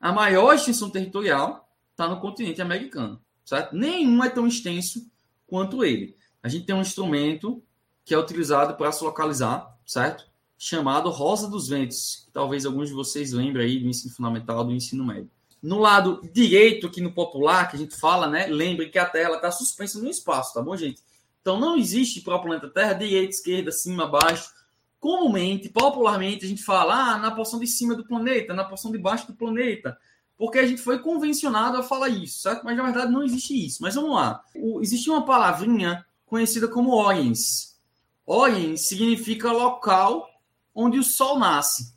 a 0.00 0.12
maior 0.12 0.54
extensão 0.54 0.90
territorial 0.90 1.68
está 1.92 2.08
no 2.08 2.20
continente 2.20 2.60
americano 2.60 3.20
certo? 3.52 3.76
Nenhum 3.76 4.24
é 4.24 4.30
tão 4.30 4.46
extenso 4.46 5.06
quanto 5.46 5.84
ele. 5.84 6.16
A 6.42 6.48
gente 6.48 6.64
tem 6.64 6.74
um 6.74 6.80
instrumento 6.80 7.62
que 8.02 8.14
é 8.14 8.18
utilizado 8.18 8.74
para 8.76 8.90
se 8.90 9.04
localizar, 9.04 9.78
certo? 9.84 10.24
Chamado 10.56 11.10
Rosa 11.10 11.50
dos 11.50 11.68
Ventos, 11.68 12.22
que 12.24 12.32
talvez 12.32 12.64
alguns 12.64 12.88
de 12.88 12.94
vocês 12.94 13.30
lembrem 13.30 13.66
aí 13.66 13.78
do 13.78 13.86
ensino 13.86 14.14
fundamental, 14.14 14.64
do 14.64 14.72
ensino 14.72 15.04
médio. 15.04 15.30
No 15.62 15.78
lado 15.78 16.22
direito, 16.32 16.86
aqui 16.86 17.02
no 17.02 17.12
popular, 17.12 17.68
que 17.68 17.76
a 17.76 17.78
gente 17.78 17.94
fala, 17.94 18.26
né? 18.26 18.46
Lembre 18.46 18.88
que 18.88 18.98
a 18.98 19.04
Terra 19.04 19.34
está 19.34 19.50
suspensa 19.52 20.00
no 20.00 20.08
espaço, 20.08 20.54
tá 20.54 20.62
bom, 20.62 20.74
gente? 20.74 21.02
Então 21.42 21.60
não 21.60 21.76
existe 21.76 22.22
para 22.22 22.36
o 22.36 22.42
planeta 22.42 22.70
Terra 22.70 22.94
direita, 22.94 23.34
esquerda, 23.34 23.70
cima, 23.70 24.06
baixo. 24.06 24.50
Comumente, 24.98 25.68
popularmente, 25.68 26.46
a 26.46 26.48
gente 26.48 26.62
fala 26.62 26.94
ah, 26.94 27.18
na 27.18 27.30
porção 27.32 27.60
de 27.60 27.66
cima 27.66 27.94
do 27.94 28.06
planeta, 28.06 28.54
na 28.54 28.64
porção 28.64 28.90
de 28.90 28.98
baixo 28.98 29.26
do 29.26 29.34
planeta 29.34 29.98
porque 30.42 30.58
a 30.58 30.66
gente 30.66 30.82
foi 30.82 30.98
convencionado 30.98 31.76
a 31.76 31.84
falar 31.84 32.08
isso, 32.08 32.40
certo? 32.40 32.64
Mas 32.64 32.76
na 32.76 32.82
verdade 32.82 33.12
não 33.12 33.22
existe 33.22 33.54
isso. 33.64 33.80
Mas 33.80 33.94
vamos 33.94 34.10
lá. 34.10 34.42
O, 34.56 34.80
existe 34.80 35.08
uma 35.08 35.24
palavrinha 35.24 36.04
conhecida 36.26 36.66
como 36.66 36.96
Oriens. 36.96 37.78
Oriens 38.26 38.88
significa 38.88 39.52
local 39.52 40.28
onde 40.74 40.98
o 40.98 41.04
sol 41.04 41.38
nasce. 41.38 41.94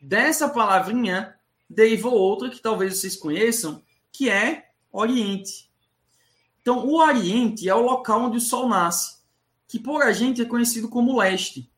Dessa 0.00 0.48
palavrinha 0.48 1.34
derivou 1.68 2.12
outra 2.12 2.48
que 2.48 2.62
talvez 2.62 3.00
vocês 3.00 3.16
conheçam, 3.16 3.82
que 4.12 4.30
é 4.30 4.68
Oriente. 4.92 5.68
Então, 6.62 6.86
o 6.86 7.00
Oriente 7.00 7.68
é 7.68 7.74
o 7.74 7.82
local 7.82 8.26
onde 8.26 8.36
o 8.36 8.40
sol 8.40 8.68
nasce, 8.68 9.16
que 9.66 9.80
por 9.80 10.02
a 10.02 10.12
gente 10.12 10.40
é 10.40 10.44
conhecido 10.44 10.88
como 10.88 11.18
leste. 11.18 11.68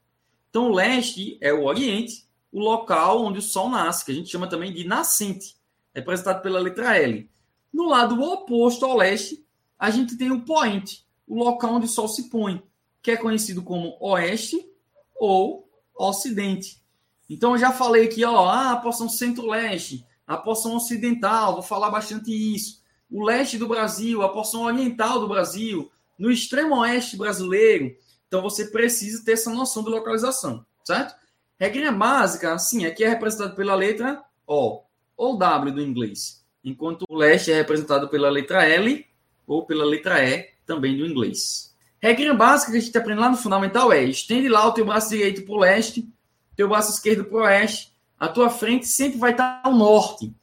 Então, 0.51 0.71
o 0.71 0.75
leste 0.75 1.39
é 1.41 1.51
o 1.51 1.65
Oriente, 1.65 2.26
o 2.53 2.61
local 2.61 3.25
onde 3.25 3.39
o 3.39 3.43
sol 3.43 3.69
nasce, 3.69 4.05
que 4.05 4.13
a 4.13 4.15
gente 4.15 4.31
chama 4.31 4.49
também 4.49 4.73
de 4.73 4.85
nascente, 4.85 5.57
representado 5.95 6.43
pela 6.43 6.61
letra 6.61 6.97
L. 6.97 7.29
No 7.73 7.89
lado 7.89 8.21
oposto 8.23 8.85
ao 8.85 8.97
leste, 8.97 9.45
a 9.79 9.91
gente 9.91 10.17
tem 10.17 10.31
o 10.31 10.45
poente, 10.45 11.07
o 11.27 11.37
local 11.37 11.75
onde 11.75 11.87
o 11.87 11.89
sol 11.89 12.09
se 12.09 12.31
põe, 12.31 12.63
que 13.03 13.11
é 13.11 13.17
conhecido 13.17 13.63
como 13.63 13.97
oeste 14.01 14.67
ou 15.15 15.69
ocidente. 15.95 16.83
Então, 17.29 17.53
eu 17.53 17.59
já 17.59 17.73
falei 17.73 18.07
aqui, 18.07 18.25
ó, 18.25 18.49
ah, 18.49 18.73
a 18.73 18.77
porção 18.77 19.09
centro-leste, 19.09 20.07
a 20.27 20.37
porção 20.37 20.77
ocidental, 20.77 21.55
vou 21.55 21.63
falar 21.63 21.91
bastante 21.91 22.31
isso. 22.31 22.83
O 23.11 23.25
leste 23.25 23.59
do 23.59 23.69
Brasil, 23.69 24.23
a 24.23 24.29
porção 24.29 24.63
oriental 24.63 25.21
do 25.21 25.29
Brasil, 25.29 25.91
no 26.19 26.31
extremo 26.31 26.79
oeste 26.79 27.17
brasileiro. 27.17 27.95
Então, 28.27 28.43
você 28.43 28.67
precisa 28.67 29.25
ter 29.25 29.33
essa 29.33 29.53
noção 29.53 29.83
de 29.85 29.91
localização, 29.91 30.65
certo? 30.85 31.15
Regrinha 31.59 31.93
básica, 31.93 32.53
assim, 32.53 32.85
aqui 32.85 33.03
é 33.03 33.09
representado 33.09 33.55
pela 33.55 33.75
letra 33.75 34.23
O 34.47 34.83
ou 35.17 35.39
W 35.39 35.73
do 35.73 35.81
inglês, 35.81 36.45
enquanto 36.63 37.05
o 37.09 37.17
leste 37.17 37.51
é 37.51 37.55
representado 37.55 38.09
pela 38.09 38.29
letra 38.29 38.65
L 38.65 39.07
ou 39.47 39.65
pela 39.65 39.85
letra 39.85 40.23
E 40.23 40.51
também 40.67 40.97
do 40.97 41.07
inglês. 41.07 41.75
Regrinha 41.99 42.35
básica 42.35 42.73
que 42.73 42.79
a 42.79 42.81
gente 42.81 42.99
aprende 42.99 43.21
lá 43.21 43.31
no 43.31 43.37
fundamental 43.37 43.91
é: 43.91 44.05
estende 44.05 44.49
lá 44.49 44.67
o 44.67 44.73
teu 44.73 44.85
braço 44.85 45.09
direito 45.09 45.43
para 45.43 45.55
o 45.55 45.59
leste, 45.59 46.07
teu 46.55 46.69
braço 46.69 46.93
esquerdo 46.93 47.25
para 47.25 47.39
o 47.39 47.43
oeste, 47.43 47.93
a 48.19 48.29
tua 48.29 48.51
frente 48.51 48.87
sempre 48.87 49.19
vai 49.19 49.31
estar 49.31 49.63
ao 49.65 49.75
norte. 49.75 50.35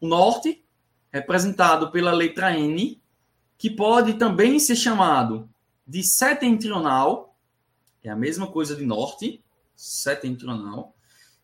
O 0.00 0.06
norte, 0.06 0.64
representado 1.12 1.90
pela 1.90 2.12
letra 2.12 2.56
N, 2.56 3.00
que 3.58 3.70
pode 3.70 4.14
também 4.14 4.58
ser 4.58 4.76
chamado 4.76 5.48
de 5.86 6.02
setentrional, 6.02 7.36
é 8.02 8.10
a 8.10 8.16
mesma 8.16 8.46
coisa 8.46 8.74
de 8.74 8.84
norte, 8.84 9.42
setentrional, 9.82 10.94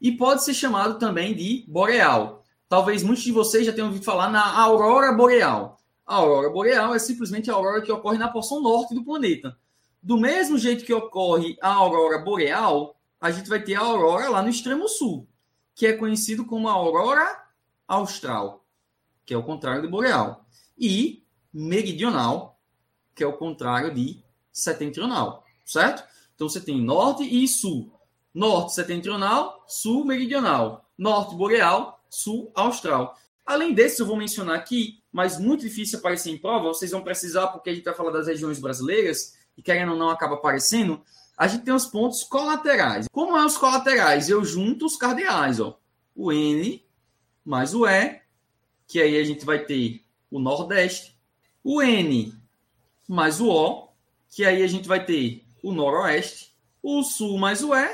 e 0.00 0.12
pode 0.12 0.44
ser 0.44 0.54
chamado 0.54 0.96
também 0.96 1.34
de 1.34 1.64
boreal. 1.66 2.44
Talvez 2.68 3.02
muitos 3.02 3.24
de 3.24 3.32
vocês 3.32 3.66
já 3.66 3.72
tenham 3.72 3.88
ouvido 3.88 4.04
falar 4.04 4.30
na 4.30 4.56
aurora 4.60 5.12
boreal. 5.12 5.76
A 6.06 6.14
aurora 6.14 6.48
boreal 6.48 6.94
é 6.94 6.98
simplesmente 7.00 7.50
a 7.50 7.54
aurora 7.54 7.82
que 7.82 7.90
ocorre 7.90 8.16
na 8.16 8.28
porção 8.28 8.62
norte 8.62 8.94
do 8.94 9.04
planeta. 9.04 9.58
Do 10.00 10.16
mesmo 10.16 10.56
jeito 10.56 10.84
que 10.84 10.94
ocorre 10.94 11.58
a 11.60 11.72
aurora 11.72 12.18
boreal, 12.18 12.96
a 13.20 13.32
gente 13.32 13.48
vai 13.48 13.60
ter 13.60 13.74
a 13.74 13.80
aurora 13.80 14.28
lá 14.28 14.40
no 14.40 14.48
extremo 14.48 14.88
sul, 14.88 15.26
que 15.74 15.86
é 15.86 15.92
conhecido 15.94 16.44
como 16.44 16.68
a 16.68 16.72
aurora 16.72 17.44
austral, 17.88 18.64
que 19.26 19.34
é 19.34 19.36
o 19.36 19.42
contrário 19.42 19.82
de 19.82 19.88
boreal, 19.88 20.46
e 20.78 21.24
meridional, 21.52 22.60
que 23.16 23.24
é 23.24 23.26
o 23.26 23.36
contrário 23.36 23.92
de 23.92 24.22
setentrional, 24.52 25.44
certo? 25.64 26.04
Então 26.36 26.48
você 26.48 26.60
tem 26.60 26.80
norte 26.80 27.24
e 27.24 27.48
sul. 27.48 27.97
Norte 28.38 28.74
setentrional, 28.74 29.64
sul 29.66 30.04
meridional. 30.04 30.84
Norte 30.96 31.34
boreal, 31.34 32.00
sul 32.08 32.52
austral. 32.54 33.18
Além 33.44 33.74
desse, 33.74 34.00
eu 34.00 34.06
vou 34.06 34.16
mencionar 34.16 34.56
aqui 34.56 34.98
mas 35.12 35.38
muito 35.38 35.62
difícil 35.62 35.98
aparecer 35.98 36.30
em 36.30 36.38
prova, 36.38 36.68
vocês 36.68 36.90
vão 36.90 37.02
precisar, 37.02 37.48
porque 37.48 37.70
a 37.70 37.74
gente 37.74 37.84
vai 37.84 37.94
falar 37.94 38.12
das 38.12 38.26
regiões 38.26 38.60
brasileiras, 38.60 39.36
e 39.56 39.62
querendo 39.62 39.92
ou 39.92 39.98
não 39.98 40.10
acaba 40.10 40.34
aparecendo, 40.34 41.02
a 41.36 41.48
gente 41.48 41.64
tem 41.64 41.74
os 41.74 41.86
pontos 41.86 42.22
colaterais. 42.22 43.06
Como 43.10 43.36
é 43.36 43.44
os 43.44 43.56
colaterais? 43.56 44.28
Eu 44.28 44.44
junto 44.44 44.86
os 44.86 44.96
cardeais, 44.96 45.58
ó. 45.58 45.78
O 46.14 46.32
N 46.32 46.84
mais 47.44 47.74
o 47.74 47.86
E, 47.86 48.20
que 48.86 49.00
aí 49.00 49.18
a 49.18 49.24
gente 49.24 49.44
vai 49.44 49.64
ter 49.64 50.04
o 50.30 50.38
Nordeste, 50.38 51.16
o 51.64 51.82
N 51.82 52.34
mais 53.08 53.40
o 53.40 53.48
O, 53.48 53.88
que 54.30 54.44
aí 54.44 54.62
a 54.62 54.66
gente 54.66 54.86
vai 54.86 55.04
ter 55.04 55.44
o 55.62 55.72
Noroeste, 55.72 56.54
o 56.82 57.02
Sul 57.02 57.38
mais 57.38 57.64
o 57.64 57.74
E, 57.74 57.88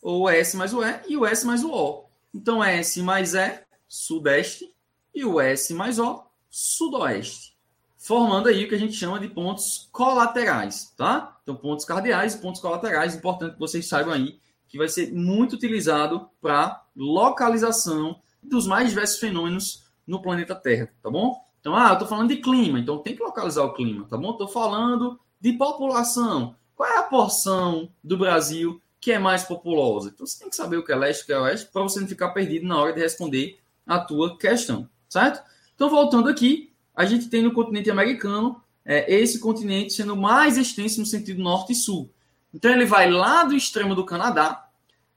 ou 0.00 0.28
S 0.28 0.56
mais 0.56 0.72
o 0.72 0.82
E, 0.82 1.00
e 1.08 1.16
o 1.16 1.26
S 1.26 1.46
mais 1.46 1.64
o 1.64 1.72
O. 1.72 2.04
Então, 2.34 2.62
S 2.62 3.02
mais 3.02 3.34
E, 3.34 3.60
Sudeste, 3.88 4.74
e 5.14 5.24
o 5.24 5.40
S 5.40 5.74
mais 5.74 5.98
O, 5.98 6.22
sudoeste, 6.48 7.56
formando 7.96 8.48
aí 8.48 8.64
o 8.64 8.68
que 8.68 8.74
a 8.74 8.78
gente 8.78 8.94
chama 8.94 9.20
de 9.20 9.28
pontos 9.28 9.88
colaterais, 9.92 10.92
tá? 10.96 11.38
Então, 11.42 11.54
pontos 11.54 11.84
cardeais 11.84 12.34
e 12.34 12.38
pontos 12.38 12.60
colaterais, 12.60 13.14
importante 13.14 13.54
que 13.54 13.60
vocês 13.60 13.88
saibam 13.88 14.14
aí, 14.14 14.40
que 14.68 14.78
vai 14.78 14.88
ser 14.88 15.12
muito 15.12 15.54
utilizado 15.54 16.28
para 16.40 16.84
localização 16.96 18.20
dos 18.42 18.66
mais 18.66 18.88
diversos 18.88 19.18
fenômenos 19.18 19.90
no 20.06 20.22
planeta 20.22 20.54
Terra, 20.54 20.90
tá 21.02 21.10
bom? 21.10 21.36
Então, 21.60 21.76
ah, 21.76 21.88
eu 21.88 21.92
estou 21.94 22.08
falando 22.08 22.28
de 22.28 22.36
clima, 22.36 22.78
então 22.78 22.98
tem 22.98 23.14
que 23.14 23.22
localizar 23.22 23.64
o 23.64 23.74
clima, 23.74 24.06
tá 24.08 24.16
bom? 24.16 24.30
Estou 24.30 24.48
falando 24.48 25.20
de 25.40 25.52
população. 25.52 26.54
Qual 26.74 26.88
é 26.88 26.98
a 26.98 27.02
porção 27.02 27.90
do 28.02 28.16
Brasil 28.16 28.80
que 29.00 29.12
é 29.12 29.18
mais 29.18 29.44
populosa? 29.44 30.10
Então, 30.12 30.26
você 30.26 30.38
tem 30.38 30.50
que 30.50 30.56
saber 30.56 30.76
o 30.76 30.84
que 30.84 30.92
é 30.92 30.96
leste, 30.96 31.22
o 31.22 31.26
que 31.26 31.32
é 31.32 31.38
oeste, 31.38 31.70
para 31.72 31.82
você 31.82 32.00
não 32.00 32.06
ficar 32.06 32.30
perdido 32.30 32.66
na 32.66 32.80
hora 32.80 32.92
de 32.92 33.00
responder 33.00 33.58
a 33.86 33.98
tua 33.98 34.36
questão, 34.36 34.88
certo? 35.08 35.42
Então, 35.74 35.88
voltando 35.88 36.28
aqui, 36.28 36.72
a 36.94 37.04
gente 37.04 37.28
tem 37.28 37.42
no 37.42 37.52
continente 37.52 37.90
americano 37.90 38.62
é, 38.84 39.12
esse 39.12 39.38
continente 39.38 39.92
sendo 39.92 40.14
mais 40.14 40.56
extenso 40.56 41.00
no 41.00 41.06
sentido 41.06 41.42
norte 41.42 41.72
e 41.72 41.76
sul. 41.76 42.12
Então, 42.52 42.70
ele 42.70 42.84
vai 42.84 43.10
lá 43.10 43.44
do 43.44 43.54
extremo 43.54 43.94
do 43.94 44.04
Canadá 44.04 44.68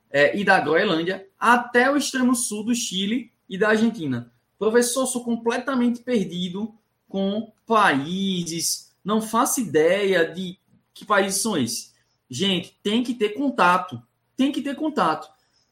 é, 0.10 0.38
e 0.38 0.46
da 0.46 0.60
Groenlândia 0.60 1.28
até 1.38 1.92
o 1.92 1.98
extremo 1.98 2.36
sul 2.36 2.64
do 2.64 2.74
Chile 2.74 3.32
e 3.50 3.58
da 3.58 3.70
Argentina. 3.70 4.32
Professor, 4.58 5.06
sou 5.06 5.24
completamente 5.26 6.02
perdido 6.02 6.74
com 7.10 7.52
países, 7.66 8.92
não 9.04 9.22
faço 9.22 9.60
ideia 9.60 10.32
de 10.32 10.58
que 10.94 11.06
países 11.06 11.42
são 11.42 11.58
esses. 11.58 11.93
Gente, 12.30 12.78
tem 12.82 13.04
que 13.04 13.14
ter 13.14 13.30
contato. 13.30 14.02
Tem 14.36 14.52
que 14.52 14.62
ter 14.62 14.76
contato. 14.76 15.28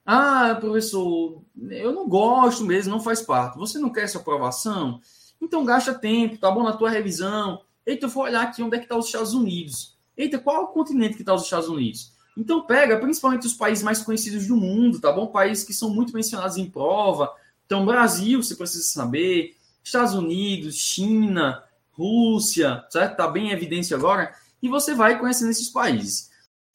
Ah, 0.05 0.57
professor, 0.59 1.41
eu 1.69 1.91
não 1.91 2.07
gosto 2.07 2.63
mesmo, 2.63 2.91
não 2.91 2.99
faz 2.99 3.21
parte. 3.21 3.57
Você 3.57 3.79
não 3.79 3.91
quer 3.91 4.03
essa 4.03 4.17
aprovação? 4.17 4.99
Então 5.39 5.65
gasta 5.65 5.93
tempo, 5.93 6.37
tá 6.37 6.51
bom 6.51 6.63
na 6.63 6.73
tua 6.73 6.89
revisão. 6.89 7.61
Eita, 7.85 8.05
eu 8.05 8.09
vou 8.09 8.23
olhar 8.23 8.43
aqui 8.43 8.61
onde 8.61 8.75
é 8.75 8.79
que 8.79 8.85
está 8.85 8.95
os 8.95 9.05
Estados 9.05 9.33
Unidos. 9.33 9.97
Eita, 10.15 10.39
qual 10.39 10.57
é 10.57 10.59
o 10.59 10.67
continente 10.67 11.15
que 11.15 11.21
está 11.21 11.33
os 11.33 11.43
Estados 11.43 11.69
Unidos? 11.69 12.11
Então 12.37 12.61
pega 12.61 12.97
principalmente 12.99 13.45
os 13.45 13.53
países 13.53 13.83
mais 13.83 14.01
conhecidos 14.01 14.47
do 14.47 14.55
mundo, 14.55 14.99
tá 14.99 15.11
bom? 15.11 15.27
Países 15.27 15.63
que 15.63 15.73
são 15.73 15.89
muito 15.89 16.13
mencionados 16.13 16.57
em 16.57 16.69
prova. 16.69 17.33
Então, 17.65 17.85
Brasil, 17.85 18.41
você 18.41 18.55
precisa 18.55 18.83
saber. 18.83 19.55
Estados 19.83 20.13
Unidos, 20.13 20.75
China, 20.75 21.63
Rússia, 21.91 22.85
certo? 22.89 23.17
Tá 23.17 23.27
bem 23.27 23.47
em 23.47 23.51
evidência 23.51 23.97
agora. 23.97 24.33
E 24.61 24.69
você 24.69 24.93
vai 24.93 25.19
conhecendo 25.19 25.51
esses 25.51 25.69
países. 25.69 26.30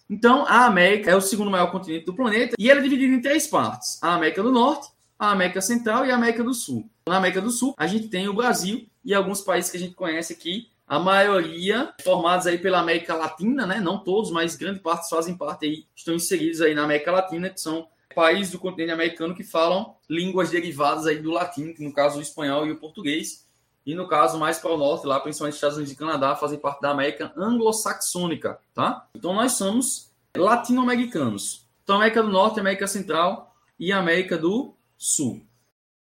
Então, 0.08 0.46
a 0.46 0.66
América 0.66 1.10
é 1.10 1.16
o 1.16 1.20
segundo 1.20 1.50
maior 1.50 1.70
continente 1.70 2.06
do 2.06 2.14
planeta 2.14 2.54
e 2.58 2.70
ela 2.70 2.80
é 2.80 2.82
dividida 2.82 3.14
em 3.14 3.20
três 3.20 3.46
partes: 3.46 3.98
a 4.02 4.14
América 4.14 4.42
do 4.42 4.52
Norte, 4.52 4.88
a 5.18 5.30
América 5.30 5.60
Central 5.60 6.06
e 6.06 6.10
a 6.10 6.14
América 6.14 6.44
do 6.44 6.54
Sul. 6.54 6.88
Na 7.08 7.16
América 7.16 7.40
do 7.40 7.50
Sul, 7.50 7.74
a 7.76 7.86
gente 7.86 8.08
tem 8.08 8.28
o 8.28 8.34
Brasil 8.34 8.86
e 9.04 9.14
alguns 9.14 9.40
países 9.40 9.70
que 9.70 9.76
a 9.76 9.80
gente 9.80 9.94
conhece 9.94 10.32
aqui, 10.32 10.68
a 10.86 10.98
maioria 10.98 11.92
formados 12.02 12.46
aí 12.46 12.58
pela 12.58 12.78
América 12.78 13.14
Latina, 13.14 13.66
né? 13.66 13.80
Não 13.80 13.98
todos, 13.98 14.30
mas 14.30 14.56
grande 14.56 14.80
parte 14.80 15.08
fazem 15.08 15.36
parte 15.36 15.66
aí, 15.66 15.84
estão 15.94 16.14
inseridos 16.14 16.60
aí 16.60 16.74
na 16.74 16.84
América 16.84 17.10
Latina, 17.10 17.50
que 17.50 17.60
são 17.60 17.88
países 18.14 18.52
do 18.52 18.58
continente 18.58 18.92
americano 18.92 19.34
que 19.34 19.44
falam 19.44 19.94
línguas 20.08 20.50
derivadas 20.50 21.06
aí 21.06 21.18
do 21.18 21.30
latim, 21.30 21.74
no 21.78 21.92
caso 21.92 22.18
o 22.18 22.22
espanhol 22.22 22.66
e 22.66 22.70
o 22.70 22.78
português. 22.78 23.45
E 23.86 23.94
no 23.94 24.08
caso 24.08 24.36
mais 24.36 24.58
para 24.58 24.74
o 24.74 24.76
norte, 24.76 25.06
lá 25.06 25.20
principalmente 25.20 25.54
Estados 25.54 25.76
Unidos 25.76 25.92
e 25.92 25.96
Canadá, 25.96 26.34
fazem 26.34 26.58
parte 26.58 26.80
da 26.80 26.90
América 26.90 27.32
anglo-saxônica, 27.36 28.58
tá? 28.74 29.06
Então 29.14 29.32
nós 29.32 29.52
somos 29.52 30.10
latino-americanos. 30.36 31.64
Então 31.84 31.96
América 31.96 32.20
do 32.20 32.28
Norte, 32.28 32.58
América 32.58 32.88
Central 32.88 33.54
e 33.78 33.92
América 33.92 34.36
do 34.36 34.74
Sul. 34.98 35.46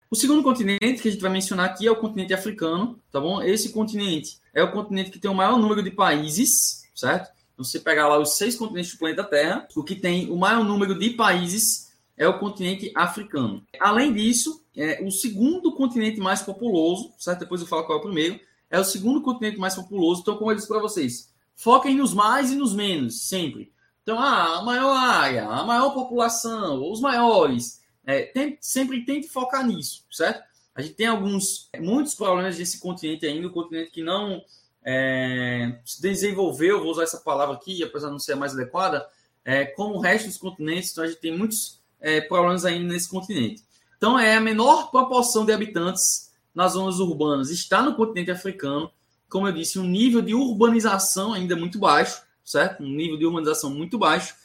O 0.10 0.15
segundo 0.15 0.41
continente 0.41 1.01
que 1.01 1.10
a 1.10 1.12
gente 1.12 1.22
vai 1.22 1.29
mencionar 1.29 1.67
aqui 1.67 1.86
é 1.86 1.91
o 1.91 1.96
continente 1.96 2.34
africano, 2.34 3.00
tá 3.12 3.19
bom? 3.19 3.43
Esse 3.43 3.72
continente 3.72 4.39
é 4.53 4.63
o 4.63 4.72
continente 4.72 5.12
que 5.12 5.19
tem 5.19 5.29
o 5.29 5.36
maior 5.36 5.60
número 5.60 5.84
de 5.84 5.91
países, 5.91 6.88
certo? 6.96 7.29
Então, 7.53 7.65
você 7.65 7.79
pegar 7.79 8.07
lá 8.07 8.17
os 8.17 8.38
seis 8.38 8.55
continentes 8.55 8.93
do 8.93 9.00
planeta 9.00 9.24
Terra, 9.24 9.67
o 9.75 9.84
que 9.84 9.96
tem 9.96 10.31
o 10.31 10.38
maior 10.38 10.63
número 10.63 10.98
de 10.98 11.10
países 11.12 11.91
é 12.15 12.27
o 12.27 12.39
continente 12.39 12.91
africano. 12.96 13.63
Além 13.79 14.13
disso, 14.13 14.63
é, 14.77 15.03
o 15.03 15.12
segundo 15.12 15.74
continente 15.74 16.19
mais 16.19 16.41
populoso, 16.43 17.12
certo? 17.17 17.39
Depois 17.39 17.62
eu 17.62 17.67
falo 17.67 17.84
qual 17.84 17.98
é 17.98 18.01
o 18.01 18.03
primeiro, 18.03 18.39
é 18.69 18.79
o 18.79 18.84
segundo 18.84 19.22
continente 19.22 19.57
mais 19.57 19.74
populoso. 19.74 20.22
Então, 20.22 20.38
como 20.38 20.51
eu 20.51 20.55
disse 20.55 20.67
para 20.67 20.79
vocês, 20.79 21.34
foquem 21.55 21.96
nos 21.96 22.13
mais 22.13 22.51
e 22.51 22.55
nos 22.55 22.74
menos, 22.74 23.27
sempre. 23.27 23.74
Então, 24.03 24.19
ah, 24.19 24.60
a 24.60 24.63
maior 24.63 24.96
área, 24.96 25.48
a 25.48 25.63
maior 25.63 25.93
população, 25.93 26.89
os 26.89 27.01
maiores. 27.01 27.81
É, 28.05 28.31
sempre 28.62 29.03
tente 29.03 29.27
focar 29.27 29.67
nisso, 29.67 30.05
certo? 30.10 30.41
A 30.74 30.81
gente 30.81 30.93
tem 30.93 31.07
alguns, 31.07 31.69
muitos 31.77 32.15
problemas 32.15 32.55
desse 32.55 32.79
continente 32.79 33.25
ainda, 33.25 33.48
um 33.48 33.51
continente 33.51 33.91
que 33.91 34.01
não 34.01 34.41
é, 34.86 35.79
se 35.84 36.01
desenvolveu, 36.01 36.79
vou 36.79 36.91
usar 36.91 37.03
essa 37.03 37.17
palavra 37.17 37.55
aqui, 37.55 37.84
apesar 37.84 38.07
de 38.07 38.13
não 38.13 38.19
ser 38.19 38.36
mais 38.36 38.53
adequada, 38.53 39.05
é, 39.43 39.65
como 39.65 39.96
o 39.96 40.00
resto 40.00 40.27
dos 40.27 40.38
continentes, 40.38 40.91
então 40.91 41.03
a 41.03 41.07
gente 41.07 41.19
tem 41.19 41.38
muitos 41.38 41.81
é, 42.00 42.22
problemas 42.22 42.63
ainda 42.63 42.93
nesse 42.93 43.10
continente. 43.10 43.66
Então, 43.97 44.17
é 44.19 44.35
a 44.35 44.41
menor 44.41 44.91
proporção 44.91 45.45
de 45.45 45.51
habitantes 45.51 46.31
nas 46.53 46.73
zonas 46.73 46.99
urbanas 46.99 47.49
está 47.49 47.81
no 47.81 47.95
continente 47.95 48.31
africano. 48.31 48.91
Como 49.29 49.47
eu 49.47 49.51
disse, 49.51 49.77
um 49.79 49.83
nível 49.83 50.21
de 50.21 50.33
urbanização 50.33 51.33
ainda 51.33 51.55
muito 51.55 51.77
baixo, 51.77 52.21
certo? 52.43 52.83
Um 52.83 52.89
nível 52.89 53.17
de 53.17 53.25
urbanização 53.25 53.69
muito 53.69 53.97
baixo. 53.97 54.35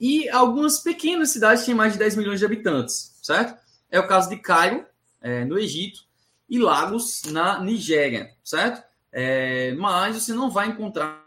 E 0.00 0.28
algumas 0.28 0.80
pequenas 0.80 1.30
cidades 1.30 1.64
têm 1.64 1.74
mais 1.74 1.92
de 1.92 1.98
10 1.98 2.16
milhões 2.16 2.40
de 2.40 2.44
habitantes, 2.44 3.16
certo? 3.22 3.56
É 3.90 4.00
o 4.00 4.06
caso 4.06 4.28
de 4.28 4.36
Cairo, 4.36 4.84
é, 5.20 5.44
no 5.44 5.58
Egito, 5.58 6.00
e 6.48 6.58
Lagos, 6.58 7.22
na 7.30 7.60
Nigéria, 7.60 8.34
certo? 8.44 8.82
É, 9.12 9.72
mas 9.74 10.16
você 10.16 10.34
não 10.34 10.50
vai 10.50 10.68
encontrar 10.68 11.24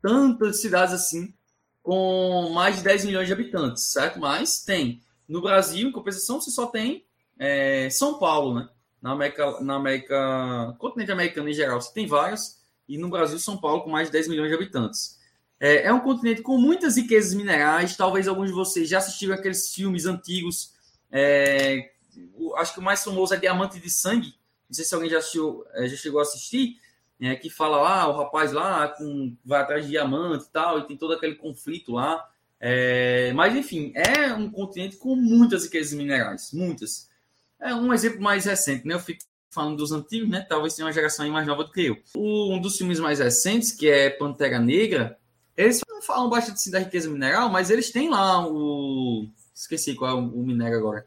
tantas 0.00 0.60
cidades 0.60 0.94
assim 0.94 1.34
com 1.82 2.50
mais 2.52 2.76
de 2.76 2.82
10 2.82 3.04
milhões 3.04 3.26
de 3.26 3.32
habitantes, 3.32 3.84
certo? 3.84 4.18
Mas 4.18 4.62
tem. 4.64 5.00
No 5.28 5.40
Brasil, 5.40 5.88
em 5.88 5.92
compensação, 5.92 6.40
você 6.40 6.50
só 6.50 6.66
tem 6.66 7.04
é, 7.38 7.88
São 7.90 8.18
Paulo, 8.18 8.54
né? 8.54 8.68
Na 9.00 9.12
América, 9.12 9.60
na 9.60 9.74
América, 9.74 10.74
continente 10.78 11.12
americano 11.12 11.48
em 11.48 11.52
geral, 11.52 11.80
você 11.80 11.92
tem 11.92 12.06
várias, 12.06 12.62
e 12.88 12.96
no 12.98 13.08
Brasil, 13.08 13.38
São 13.38 13.56
Paulo, 13.56 13.82
com 13.82 13.90
mais 13.90 14.08
de 14.08 14.12
10 14.12 14.28
milhões 14.28 14.48
de 14.48 14.54
habitantes. 14.54 15.18
É, 15.60 15.86
é 15.86 15.92
um 15.92 16.00
continente 16.00 16.42
com 16.42 16.58
muitas 16.58 16.96
riquezas 16.96 17.34
minerais, 17.34 17.96
talvez 17.96 18.26
alguns 18.26 18.48
de 18.48 18.52
vocês 18.52 18.88
já 18.88 18.98
assistiram 18.98 19.34
aqueles 19.34 19.72
filmes 19.72 20.06
antigos, 20.06 20.74
é, 21.10 21.92
acho 22.56 22.74
que 22.74 22.80
o 22.80 22.82
mais 22.82 23.02
famoso 23.04 23.34
é 23.34 23.36
Diamante 23.36 23.78
de 23.78 23.90
Sangue, 23.90 24.34
não 24.68 24.74
sei 24.74 24.84
se 24.84 24.94
alguém 24.94 25.10
já, 25.10 25.18
assistiu, 25.18 25.64
é, 25.74 25.86
já 25.86 25.96
chegou 25.96 26.18
a 26.18 26.22
assistir, 26.22 26.78
é, 27.20 27.34
que 27.34 27.48
fala 27.48 27.80
lá, 27.80 28.08
o 28.08 28.16
rapaz 28.16 28.52
lá 28.52 28.88
com, 28.88 29.36
vai 29.44 29.60
atrás 29.60 29.84
de 29.84 29.90
diamante 29.90 30.44
e 30.44 30.50
tal, 30.50 30.78
e 30.78 30.86
tem 30.86 30.96
todo 30.96 31.14
aquele 31.14 31.34
conflito 31.34 31.92
lá. 31.92 32.28
É, 32.58 33.32
mas, 33.34 33.54
enfim, 33.54 33.92
é 33.94 34.32
um 34.32 34.50
continente 34.50 34.96
com 34.96 35.14
muitas 35.14 35.64
riquezas 35.64 35.92
minerais, 35.92 36.50
muitas. 36.52 37.08
É 37.60 37.74
um 37.74 37.92
exemplo 37.92 38.20
mais 38.20 38.44
recente, 38.44 38.86
né? 38.86 38.94
Eu 38.94 39.00
fico 39.00 39.20
falando 39.50 39.76
dos 39.76 39.92
antigos, 39.92 40.28
né? 40.28 40.44
Talvez 40.48 40.74
tenha 40.74 40.86
uma 40.86 40.92
geração 40.92 41.28
mais 41.30 41.46
nova 41.46 41.64
do 41.64 41.72
que 41.72 41.86
eu. 41.86 41.96
O, 42.14 42.54
um 42.54 42.60
dos 42.60 42.76
filmes 42.76 43.00
mais 43.00 43.18
recentes, 43.18 43.72
que 43.72 43.88
é 43.88 44.10
Pantera 44.10 44.58
Negra, 44.58 45.18
eles 45.56 45.80
não 45.88 46.02
falam 46.02 46.28
bastante 46.28 46.56
assim, 46.56 46.70
da 46.70 46.78
riqueza 46.78 47.08
mineral, 47.08 47.48
mas 47.48 47.70
eles 47.70 47.90
têm 47.90 48.10
lá 48.10 48.46
o. 48.46 49.26
Esqueci 49.54 49.94
qual 49.94 50.10
é 50.10 50.14
o, 50.14 50.26
o 50.26 50.46
minério 50.46 50.76
agora. 50.76 51.06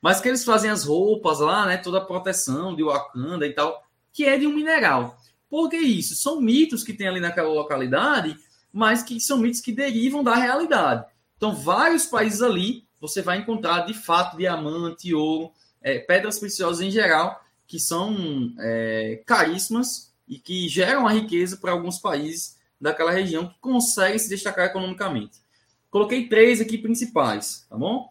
Mas 0.00 0.20
que 0.20 0.28
eles 0.28 0.44
fazem 0.44 0.70
as 0.70 0.84
roupas 0.84 1.40
lá, 1.40 1.66
né? 1.66 1.76
Toda 1.76 1.98
a 1.98 2.04
proteção 2.04 2.76
de 2.76 2.84
Wakanda 2.84 3.46
e 3.46 3.52
tal, 3.52 3.84
que 4.12 4.24
é 4.24 4.38
de 4.38 4.46
um 4.46 4.54
mineral. 4.54 5.18
Por 5.50 5.68
que 5.68 5.76
isso? 5.76 6.14
São 6.14 6.40
mitos 6.40 6.84
que 6.84 6.92
tem 6.92 7.08
ali 7.08 7.18
naquela 7.18 7.48
localidade, 7.48 8.38
mas 8.78 9.02
que 9.02 9.18
são 9.18 9.38
mitos 9.38 9.60
que 9.60 9.72
derivam 9.72 10.22
da 10.22 10.36
realidade. 10.36 11.04
Então, 11.36 11.52
vários 11.52 12.06
países 12.06 12.40
ali 12.40 12.86
você 13.00 13.20
vai 13.20 13.38
encontrar 13.38 13.80
de 13.80 13.92
fato 13.92 14.36
diamante, 14.36 15.12
ouro, 15.12 15.50
é, 15.82 15.98
pedras 15.98 16.38
preciosas 16.38 16.80
em 16.80 16.88
geral, 16.88 17.44
que 17.66 17.80
são 17.80 18.54
é, 18.60 19.20
caríssimas 19.26 20.14
e 20.28 20.38
que 20.38 20.68
geram 20.68 21.08
a 21.08 21.12
riqueza 21.12 21.56
para 21.56 21.72
alguns 21.72 21.98
países 21.98 22.56
daquela 22.80 23.10
região 23.10 23.48
que 23.48 23.58
conseguem 23.58 24.16
se 24.16 24.28
destacar 24.28 24.66
economicamente. 24.66 25.40
Coloquei 25.90 26.28
três 26.28 26.60
aqui 26.60 26.78
principais, 26.78 27.66
tá 27.68 27.76
bom? 27.76 28.08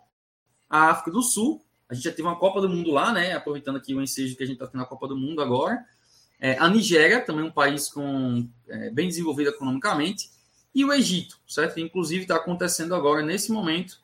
A 0.70 0.90
África 0.90 1.12
do 1.12 1.22
Sul, 1.22 1.64
a 1.88 1.94
gente 1.94 2.04
já 2.04 2.12
teve 2.12 2.24
uma 2.24 2.38
Copa 2.38 2.60
do 2.60 2.68
Mundo 2.68 2.92
lá, 2.92 3.14
né? 3.14 3.32
Aproveitando 3.32 3.78
aqui 3.78 3.96
o 3.96 4.02
ensejo 4.02 4.36
que 4.36 4.44
a 4.44 4.46
gente 4.46 4.56
está 4.56 4.68
tendo 4.68 4.82
na 4.82 4.86
Copa 4.86 5.08
do 5.08 5.16
Mundo 5.16 5.42
agora. 5.42 5.82
É, 6.42 6.58
a 6.60 6.70
Nigéria, 6.70 7.22
também 7.22 7.46
um 7.46 7.52
país 7.52 7.88
com, 7.88 8.50
é, 8.68 8.90
bem 8.90 9.08
desenvolvido 9.08 9.50
economicamente. 9.50 10.36
E 10.78 10.86
o 10.86 10.94
Egito, 10.94 11.40
certo? 11.48 11.80
Inclusive 11.80 12.22
está 12.22 12.36
acontecendo 12.36 12.94
agora, 12.94 13.24
nesse 13.24 13.52
momento, 13.52 13.98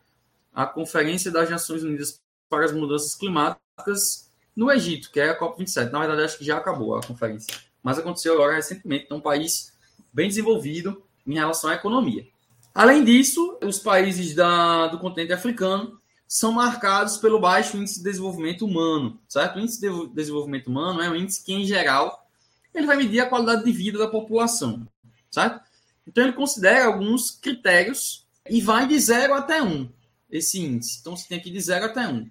a 0.51 0.65
Conferência 0.65 1.29
das 1.29 1.47
Nações 1.47 1.83
Unidas 1.83 2.19
para 2.49 2.65
as 2.65 2.71
Mudanças 2.71 3.13
Climáticas 3.13 4.31
no 4.55 4.71
Egito, 4.71 5.11
que 5.11 5.19
é 5.19 5.29
a 5.29 5.39
COP27. 5.39 5.91
Na 5.91 5.99
verdade, 5.99 6.23
acho 6.23 6.39
que 6.39 6.43
já 6.43 6.57
acabou 6.57 6.95
a 6.95 7.03
conferência. 7.03 7.55
Mas 7.83 7.99
aconteceu 7.99 8.33
agora 8.33 8.55
recentemente. 8.55 9.05
Então, 9.05 9.17
um 9.17 9.21
país 9.21 9.71
bem 10.11 10.27
desenvolvido 10.27 11.03
em 11.27 11.35
relação 11.35 11.69
à 11.69 11.75
economia. 11.75 12.25
Além 12.73 13.03
disso, 13.03 13.59
os 13.63 13.77
países 13.77 14.33
da, 14.33 14.87
do 14.87 14.97
continente 14.97 15.31
africano 15.31 16.01
são 16.27 16.51
marcados 16.51 17.17
pelo 17.17 17.39
baixo 17.39 17.77
índice 17.77 17.99
de 17.99 18.05
desenvolvimento 18.05 18.65
humano, 18.65 19.19
certo? 19.29 19.57
O 19.57 19.59
índice 19.59 19.79
de 19.79 20.07
desenvolvimento 20.07 20.69
humano 20.69 21.03
é 21.03 21.07
um 21.07 21.15
índice 21.15 21.43
que, 21.43 21.53
em 21.53 21.67
geral, 21.67 22.27
ele 22.73 22.87
vai 22.87 22.97
medir 22.97 23.19
a 23.19 23.29
qualidade 23.29 23.63
de 23.63 23.71
vida 23.71 23.99
da 23.99 24.07
população, 24.07 24.87
certo? 25.29 25.71
Então, 26.07 26.23
ele 26.23 26.33
considera 26.33 26.85
alguns 26.85 27.31
critérios 27.31 28.27
e 28.49 28.61
vai 28.61 28.87
de 28.87 28.99
0 28.99 29.33
até 29.33 29.61
1, 29.61 29.67
um, 29.67 29.91
esse 30.29 30.59
índice. 30.59 30.99
Então, 30.99 31.15
você 31.15 31.27
tem 31.27 31.37
aqui 31.37 31.49
de 31.49 31.59
0 31.59 31.85
até 31.85 32.07
1. 32.07 32.11
Um. 32.11 32.29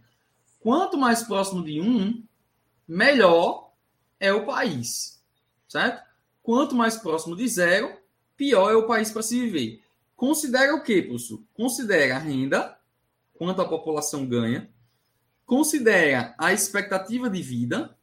Quanto 0.61 0.99
mais 0.99 1.23
próximo 1.23 1.65
de 1.65 1.81
1, 1.81 1.85
um, 1.85 2.25
melhor 2.87 3.73
é 4.21 4.33
o 4.33 4.47
país, 4.47 5.21
certo? 5.69 6.03
Quanto 6.43 6.75
mais 6.75 6.97
próximo 6.97 7.37
de 7.37 7.47
zero, 7.49 7.97
pior 8.37 8.71
é 8.71 8.75
o 8.77 8.87
país 8.87 9.11
para 9.11 9.23
se 9.23 9.41
viver. 9.41 9.83
Considera 10.15 10.75
o 10.75 10.83
quê, 10.83 11.03
professor? 11.03 11.43
Considera 11.55 12.17
a 12.17 12.19
renda, 12.19 12.79
quanto 13.35 13.63
a 13.63 13.69
população 13.69 14.27
ganha, 14.27 14.71
considera 15.45 16.35
a 16.39 16.53
expectativa 16.53 17.29
de 17.29 17.43
vida 17.43 17.97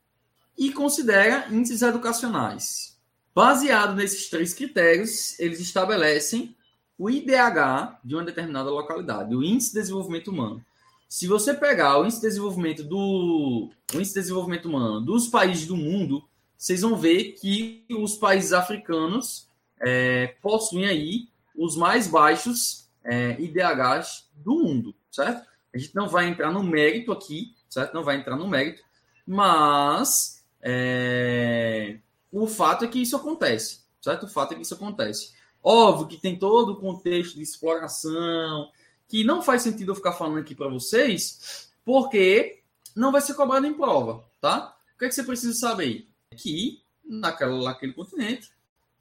e 0.58 0.74
considera 0.74 1.48
índices 1.50 1.82
educacionais. 1.82 2.99
Baseado 3.40 3.96
nesses 3.96 4.30
três 4.30 4.54
critérios, 4.54 5.40
eles 5.40 5.62
estabelecem 5.62 6.54
o 6.98 7.10
IDH 7.10 7.98
de 8.04 8.14
uma 8.14 8.26
determinada 8.26 8.70
localidade, 8.70 9.34
o 9.34 9.42
Índice 9.42 9.70
de 9.72 9.80
Desenvolvimento 9.80 10.30
Humano. 10.30 10.62
Se 11.08 11.26
você 11.26 11.54
pegar 11.54 11.98
o 11.98 12.04
Índice 12.04 12.20
de 12.20 12.28
Desenvolvimento 12.28 12.84
do 12.84 13.70
Índice 13.94 14.14
de 14.14 14.20
Desenvolvimento 14.20 14.68
Humano 14.68 15.00
dos 15.00 15.30
países 15.30 15.66
do 15.66 15.78
mundo, 15.78 16.22
vocês 16.58 16.82
vão 16.82 16.98
ver 16.98 17.32
que 17.40 17.86
os 17.90 18.18
países 18.18 18.52
africanos 18.52 19.48
é, 19.80 20.36
possuem 20.42 20.88
aí 20.88 21.30
os 21.56 21.78
mais 21.78 22.10
baixos 22.10 22.90
é, 23.06 23.40
IDHs 23.40 24.30
do 24.36 24.56
mundo 24.56 24.94
certo? 25.10 25.48
A 25.74 25.78
gente 25.78 25.96
não 25.96 26.10
vai 26.10 26.28
entrar 26.28 26.52
no 26.52 26.62
mérito 26.62 27.14
aqui, 27.14 27.56
certo? 27.70 27.94
Não 27.94 28.04
vai 28.04 28.18
entrar 28.18 28.36
no 28.36 28.50
mérito, 28.50 28.82
mas 29.26 30.44
é, 30.62 32.00
o 32.32 32.48
fato 32.48 32.86
é 32.86 32.88
que 32.88 33.02
isso 33.02 33.16
acontece, 33.16 33.82
certo? 34.02 34.26
O 34.26 34.30
fato 34.30 34.54
é 34.54 34.56
que 34.56 34.62
isso 34.62 34.74
acontece. 34.74 35.34
Óbvio 35.64 36.08
que 36.08 36.18
tem 36.18 36.38
todo 36.38 36.74
o 36.74 36.76
contexto 36.80 37.36
de 37.36 37.42
exploração, 37.42 38.70
que 39.08 39.24
não 39.24 39.42
faz 39.42 39.64
sentido 39.64 39.92
eu 39.92 39.96
ficar 39.96 40.14
falando 40.14 40.40
aqui 40.40 40.56
para 40.56 40.70
vocês, 40.70 41.70
porque 41.84 42.62
não 42.96 43.12
vai 43.12 43.22
ser 43.22 43.34
cobrado 43.34 43.66
em 43.66 43.74
prova, 43.74 44.24
tá? 44.40 44.78
O 44.96 45.00
que, 45.00 45.06
é 45.06 45.08
que 45.10 45.16
você 45.16 45.24
precisa 45.24 45.54
saber? 45.54 46.08
Que 46.36 46.82
naquela, 47.04 47.64
naquele 47.64 47.94
continente, 47.94 48.52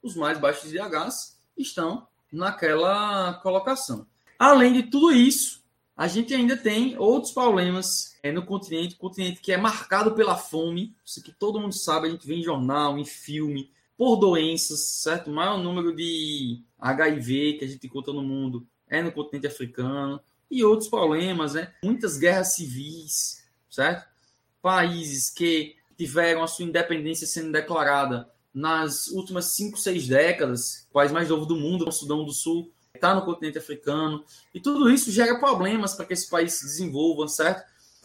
os 0.02 0.16
mais 0.16 0.38
baixos 0.38 0.72
IDHs 0.72 1.38
estão 1.56 2.06
naquela 2.32 3.34
colocação. 3.34 4.06
Além 4.38 4.72
de 4.72 4.84
tudo 4.84 5.12
isso, 5.12 5.62
a 5.98 6.06
gente 6.06 6.32
ainda 6.32 6.56
tem 6.56 6.96
outros 6.96 7.32
problemas 7.32 8.16
é, 8.22 8.30
no 8.30 8.46
continente, 8.46 8.94
continente 8.94 9.40
que 9.40 9.50
é 9.50 9.56
marcado 9.56 10.14
pela 10.14 10.36
fome, 10.36 10.94
isso 11.04 11.20
que 11.20 11.32
todo 11.32 11.58
mundo 11.58 11.74
sabe, 11.74 12.06
a 12.06 12.10
gente 12.10 12.24
vê 12.24 12.36
em 12.36 12.42
jornal, 12.42 12.96
em 12.96 13.04
filme, 13.04 13.68
por 13.96 14.14
doenças, 14.14 14.78
certo? 14.78 15.28
O 15.28 15.34
maior 15.34 15.58
número 15.58 15.92
de 15.92 16.62
HIV 16.78 17.54
que 17.54 17.64
a 17.64 17.68
gente 17.68 17.84
encontra 17.88 18.12
no 18.12 18.22
mundo 18.22 18.64
é 18.88 19.02
no 19.02 19.10
continente 19.10 19.48
africano, 19.48 20.20
e 20.48 20.64
outros 20.64 20.88
problemas, 20.88 21.54
né? 21.54 21.74
Muitas 21.82 22.16
guerras 22.16 22.54
civis, 22.54 23.44
certo? 23.68 24.06
Países 24.62 25.30
que 25.30 25.74
tiveram 25.96 26.44
a 26.44 26.46
sua 26.46 26.64
independência 26.64 27.26
sendo 27.26 27.50
declarada 27.50 28.30
nas 28.54 29.08
últimas 29.08 29.46
5, 29.46 29.76
6 29.76 30.06
décadas, 30.06 30.86
país 30.92 31.10
mais 31.10 31.28
novo 31.28 31.44
do 31.44 31.56
mundo, 31.56 31.88
o 31.88 31.92
Sudão 31.92 32.24
do 32.24 32.32
Sul, 32.32 32.70
está 32.94 33.14
no 33.14 33.24
continente 33.24 33.58
africano. 33.58 34.24
E 34.54 34.60
tudo 34.60 34.90
isso 34.90 35.10
gera 35.10 35.38
problemas 35.38 35.94
para 35.94 36.04
que 36.04 36.12
esse 36.12 36.28
país 36.28 36.54
se 36.54 36.64
desenvolva, 36.64 37.28
certo? 37.28 37.64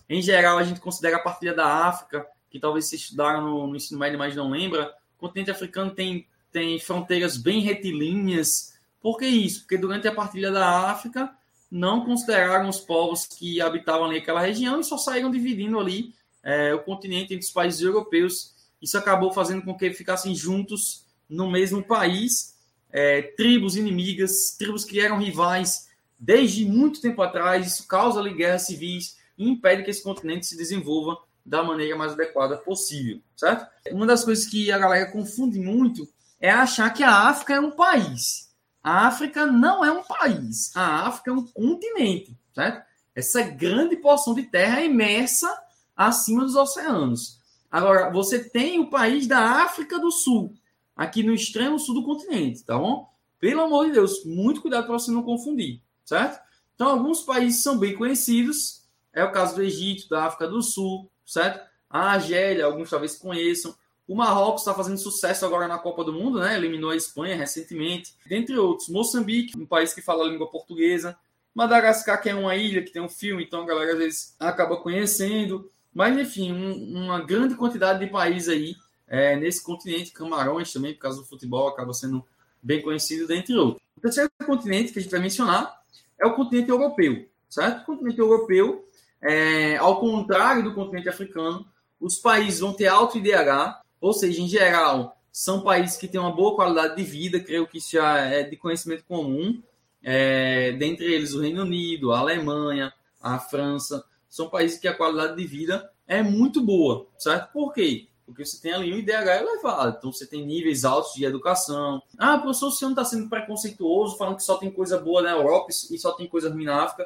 Em 0.10 0.22
geral, 0.22 0.58
a 0.58 0.63
gente 0.63 0.80
considera 0.80 1.17
a 1.17 1.19
partilha 1.19 1.54
da 1.54 1.65
África, 1.65 2.26
que 2.50 2.60
talvez 2.60 2.86
se 2.86 2.96
estudaram 2.96 3.41
no, 3.41 3.67
no 3.67 3.76
ensino 3.76 4.00
médio, 4.00 4.19
mas 4.19 4.36
não 4.36 4.50
lembra. 4.50 4.93
O 5.17 5.22
continente 5.22 5.52
africano 5.52 5.91
tem, 5.91 6.28
tem 6.52 6.80
fronteiras 6.80 7.38
bem 7.38 7.62
retilíneas. 7.62 8.74
Por 9.02 9.17
que 9.17 9.26
isso? 9.26 9.62
Porque 9.62 9.78
durante 9.78 10.08
a 10.08 10.13
partilha 10.13 10.52
da 10.52 10.91
África, 10.91 11.34
não 11.72 12.06
consideraram 12.06 12.69
os 12.69 12.80
povos 12.80 13.26
que 13.26 13.60
habitavam 13.60 14.06
ali 14.06 14.19
aquela 14.19 14.39
região 14.39 14.80
e 14.80 14.84
só 14.84 14.96
saíram 14.96 15.32
dividindo 15.32 15.80
ali 15.80 16.13
é, 16.43 16.72
o 16.74 16.84
continente 16.84 17.34
entre 17.34 17.46
os 17.46 17.52
países 17.52 17.82
europeus. 17.82 18.54
Isso 18.80 18.96
acabou 18.98 19.34
fazendo 19.34 19.63
com 19.63 19.76
que 19.76 19.91
ficassem 19.91 20.36
juntos 20.36 21.04
no 21.28 21.50
mesmo 21.50 21.82
país 21.82 22.54
é, 22.93 23.23
tribos 23.23 23.75
inimigas, 23.75 24.56
tribos 24.58 24.86
que 24.86 25.01
eram 25.01 25.17
rivais 25.17 25.89
desde 26.17 26.63
muito 26.63 27.01
tempo 27.01 27.21
atrás. 27.23 27.65
Isso 27.65 27.88
causa 27.88 28.19
ali 28.19 28.34
guerras 28.34 28.67
civis 28.67 29.17
e 29.38 29.49
impede 29.49 29.84
que 29.84 29.89
esse 29.89 30.03
continente 30.03 30.45
se 30.45 30.56
desenvolva 30.56 31.17
da 31.43 31.63
maneira 31.63 31.97
mais 31.97 32.13
adequada 32.13 32.56
possível, 32.56 33.19
certo? 33.36 33.67
Uma 33.91 34.06
das 34.06 34.23
coisas 34.23 34.45
que 34.45 34.71
a 34.71 34.77
galera 34.77 35.12
confunde 35.12 35.60
muito 35.60 36.08
é 36.39 36.49
achar 36.49 36.89
que 36.93 37.03
a 37.03 37.27
África 37.27 37.56
é 37.56 37.60
um 37.60 37.71
país. 37.71 38.53
A 38.82 39.08
África 39.08 39.45
não 39.45 39.84
é 39.84 39.91
um 39.91 40.03
país. 40.03 40.71
A 40.75 41.08
África 41.08 41.32
é 41.32 41.34
um 41.34 41.45
continente, 41.45 42.38
certo? 42.53 42.86
Essa 43.15 43.41
grande 43.41 43.95
porção 43.97 44.34
de 44.34 44.43
terra 44.43 44.82
é 44.82 44.86
imersa 44.86 45.49
acima 45.95 46.43
dos 46.43 46.56
oceanos. 46.56 47.39
Agora, 47.69 48.10
você 48.12 48.49
tem 48.49 48.79
o 48.79 48.89
país 48.89 49.25
da 49.25 49.63
África 49.63 49.99
do 49.99 50.12
Sul, 50.12 50.53
aqui 50.95 51.23
no 51.23 51.34
extremo 51.34 51.79
sul 51.79 51.95
do 51.95 52.03
continente, 52.03 52.63
tá 52.63 52.77
bom? 52.77 53.10
Pelo 53.39 53.62
amor 53.62 53.88
de 53.88 53.93
Deus, 53.93 54.23
muito 54.25 54.62
cuidado 54.62 54.86
para 54.86 54.93
você 54.93 55.12
não 55.12 55.23
confundir, 55.23 55.82
certo? 56.06 56.41
Então, 56.75 56.88
alguns 56.88 57.21
países 57.21 57.62
são 57.62 57.77
bem 57.77 57.95
conhecidos, 57.95 58.84
é 59.13 59.23
o 59.23 59.32
caso 59.32 59.56
do 59.56 59.63
Egito, 59.63 60.10
da 60.10 60.25
África 60.25 60.47
do 60.47 60.62
Sul, 60.62 61.10
certo? 61.25 61.62
A 61.89 62.13
Argélia, 62.13 62.65
alguns 62.65 62.89
talvez 62.89 63.15
conheçam. 63.15 63.75
O 64.08 64.15
Marrocos 64.15 64.62
está 64.62 64.73
fazendo 64.73 64.97
sucesso 64.97 65.45
agora 65.45 65.67
na 65.67 65.77
Copa 65.77 66.03
do 66.03 66.12
Mundo, 66.12 66.39
né? 66.39 66.56
Eliminou 66.56 66.89
a 66.89 66.95
Espanha 66.95 67.36
recentemente, 67.36 68.15
dentre 68.25 68.58
outros. 68.58 68.89
Moçambique, 68.89 69.58
um 69.58 69.65
país 69.65 69.93
que 69.93 70.01
fala 70.01 70.25
a 70.25 70.27
língua 70.27 70.49
portuguesa. 70.49 71.15
Madagascar, 71.53 72.21
que 72.21 72.29
é 72.29 72.36
uma 72.36 72.56
ilha 72.56 72.82
que 72.82 72.91
tem 72.91 73.01
um 73.01 73.10
filme, 73.10 73.43
então 73.43 73.62
a 73.62 73.65
galera 73.65 73.93
às 73.93 73.97
vezes 73.97 74.36
acaba 74.39 74.77
conhecendo. 74.77 75.69
Mas, 75.93 76.17
enfim, 76.17 76.51
um, 76.51 77.03
uma 77.03 77.21
grande 77.21 77.56
quantidade 77.56 77.99
de 77.99 78.12
países 78.12 78.49
aí 78.49 78.75
é, 79.08 79.36
nesse 79.36 79.63
continente. 79.63 80.12
Camarões 80.12 80.72
também, 80.72 80.94
por 80.94 81.00
causa 81.00 81.20
do 81.20 81.28
futebol, 81.28 81.68
acaba 81.68 81.94
sendo 81.94 82.24
bem 82.62 82.82
conhecido, 82.82 83.28
dentre 83.28 83.56
outros. 83.56 83.82
O 83.98 84.02
terceiro 84.02 84.32
continente 84.46 84.92
que 84.92 85.00
a 85.00 85.02
gente 85.02 85.12
vai 85.12 85.20
mencionar 85.20 85.82
é 86.20 86.26
o 86.26 86.36
continente 86.36 86.70
europeu, 86.70 87.28
certo? 87.50 87.82
O 87.82 87.86
continente 87.86 88.20
europeu, 88.20 88.88
é, 89.22 89.78
ao 89.78 90.00
contrário 90.00 90.63
do 90.63 90.74
continente 90.74 91.10
africano, 91.10 91.66
os 92.00 92.18
países 92.18 92.60
vão 92.60 92.74
ter 92.74 92.88
alto 92.88 93.18
IDH, 93.18 93.82
ou 94.00 94.13
seja, 94.13 94.42
em 94.42 94.48
geral, 94.48 95.18
são 95.32 95.62
países 95.62 95.98
que 95.98 96.08
têm 96.08 96.20
uma 96.20 96.36
boa 96.36 96.56
qualidade 96.56 96.96
de 96.96 97.04
vida, 97.04 97.39
creio 97.39 97.68
que 97.68 97.78
isso 97.78 97.94
já 97.94 98.20
é 98.20 98.44
de 98.44 98.56
conhecimento 98.56 99.04
comum, 99.06 99.62
é, 100.04 100.74
dentre 100.74 101.06
eles 101.06 101.34
o 101.34 101.42
Reino 101.42 101.62
Unido, 101.62 102.12
a 102.12 102.20
Alemanha, 102.20 102.94
a 103.22 103.39
França, 103.39 104.04
são 104.30 104.50
países 104.50 104.78
que 104.78 104.88
a 104.88 104.94
qualidade 104.94 105.38
de 105.38 105.48
vida 105.48 105.89
é 106.08 106.22
muito 106.22 106.62
boa, 106.62 107.08
certo? 107.18 107.52
Por 107.54 107.74
quê? 107.74 108.08
Porque 108.34 108.46
você 108.46 108.60
tem 108.60 108.74
ali 108.74 108.91
um 108.91 108.98
IDH 108.98 109.41
elevado, 109.41 109.98
então 110.00 110.12
você 110.12 110.26
tem 110.26 110.46
níveis 110.46 110.84
altos 110.84 111.13
de 111.13 111.24
educação. 111.24 112.02
Ah, 112.17 112.38
professor, 112.38 112.72
senhor 112.72 112.89
não 112.89 113.02
está 113.02 113.06
sendo 113.06 113.30
preconceituoso, 113.30 114.17
falando 114.17 114.38
que 114.38 114.43
só 114.43 114.58
tem 114.58 114.72
coisa 114.72 114.98
boa 114.98 115.22
na 115.22 115.32
Europa 115.32 115.67
e 115.69 115.98
só 116.00 116.12
tem 116.13 116.28
coisa 116.28 116.50
ruim 116.50 116.65
na 116.65 116.84
África. 116.84 117.06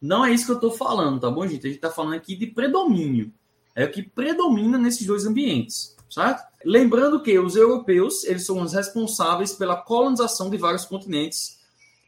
Não 0.00 0.24
é 0.24 0.32
isso 0.32 0.46
que 0.46 0.52
eu 0.52 0.56
estou 0.56 0.72
falando, 0.72 1.20
tá 1.20 1.30
bom, 1.30 1.46
gente? 1.46 1.66
A 1.66 1.68
gente 1.68 1.76
está 1.76 1.90
falando 1.90 2.14
aqui 2.14 2.34
de 2.34 2.46
predomínio. 2.46 3.32
É 3.74 3.84
o 3.84 3.90
que 3.90 4.02
predomina 4.02 4.78
nesses 4.78 5.06
dois 5.06 5.26
ambientes, 5.26 5.96
certo? 6.10 6.42
Lembrando 6.64 7.22
que 7.22 7.38
os 7.38 7.54
europeus, 7.54 8.24
eles 8.24 8.46
são 8.46 8.60
os 8.60 8.72
responsáveis 8.72 9.52
pela 9.52 9.76
colonização 9.76 10.50
de 10.50 10.56
vários 10.56 10.84
continentes, 10.84 11.58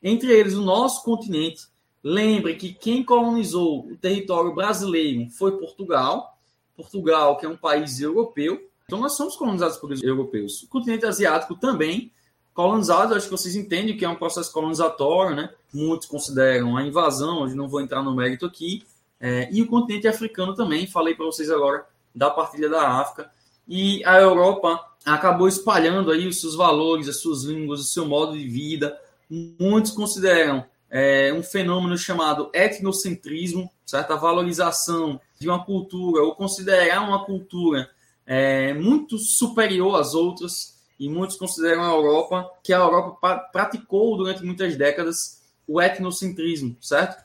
entre 0.02 0.32
eles 0.32 0.54
o 0.54 0.62
nosso 0.62 1.04
continente. 1.04 1.68
Lembre 2.02 2.54
que 2.56 2.72
quem 2.72 3.04
colonizou 3.04 3.86
o 3.86 3.96
território 3.96 4.54
brasileiro 4.54 5.30
foi 5.30 5.58
Portugal, 5.58 6.33
Portugal, 6.76 7.36
que 7.36 7.46
é 7.46 7.48
um 7.48 7.56
país 7.56 8.00
europeu. 8.00 8.68
Então, 8.86 9.00
nós 9.00 9.16
somos 9.16 9.36
colonizados 9.36 9.76
por 9.76 9.92
europeus. 10.02 10.62
O 10.62 10.68
continente 10.68 11.06
asiático 11.06 11.54
também, 11.54 12.12
colonizado, 12.52 13.14
acho 13.14 13.26
que 13.26 13.32
vocês 13.32 13.56
entendem 13.56 13.96
que 13.96 14.04
é 14.04 14.08
um 14.08 14.16
processo 14.16 14.52
colonizatório, 14.52 15.34
né? 15.34 15.50
Muitos 15.72 16.06
consideram 16.06 16.76
a 16.76 16.82
invasão, 16.82 17.42
hoje 17.42 17.54
não 17.54 17.68
vou 17.68 17.80
entrar 17.80 18.02
no 18.02 18.14
mérito 18.14 18.44
aqui. 18.44 18.84
É, 19.20 19.48
e 19.50 19.62
o 19.62 19.66
continente 19.66 20.06
africano 20.06 20.54
também, 20.54 20.86
falei 20.86 21.14
para 21.14 21.24
vocês 21.24 21.50
agora 21.50 21.86
da 22.14 22.30
partilha 22.30 22.68
da 22.68 22.88
África. 22.88 23.30
E 23.66 24.04
a 24.04 24.20
Europa 24.20 24.78
acabou 25.04 25.48
espalhando 25.48 26.10
aí 26.10 26.26
os 26.26 26.40
seus 26.40 26.54
valores, 26.54 27.08
as 27.08 27.16
suas 27.16 27.42
línguas, 27.42 27.80
o 27.80 27.84
seu 27.84 28.06
modo 28.06 28.36
de 28.36 28.46
vida. 28.46 28.98
Muitos 29.30 29.92
consideram 29.92 30.64
é, 30.90 31.32
um 31.32 31.42
fenômeno 31.42 31.96
chamado 31.96 32.50
etnocentrismo, 32.52 33.70
certa 33.84 34.16
valorização 34.16 35.20
de 35.44 35.50
uma 35.50 35.64
cultura 35.64 36.22
ou 36.22 36.34
considerar 36.34 37.06
uma 37.06 37.24
cultura 37.24 37.90
é, 38.26 38.72
muito 38.74 39.18
superior 39.18 40.00
às 40.00 40.14
outras 40.14 40.82
e 40.98 41.08
muitos 41.08 41.36
consideram 41.36 41.82
a 41.82 41.90
Europa 41.90 42.50
que 42.62 42.72
a 42.72 42.78
Europa 42.78 43.38
praticou 43.52 44.16
durante 44.16 44.42
muitas 44.42 44.76
décadas 44.76 45.42
o 45.66 45.80
etnocentrismo, 45.80 46.76
certo? 46.80 47.22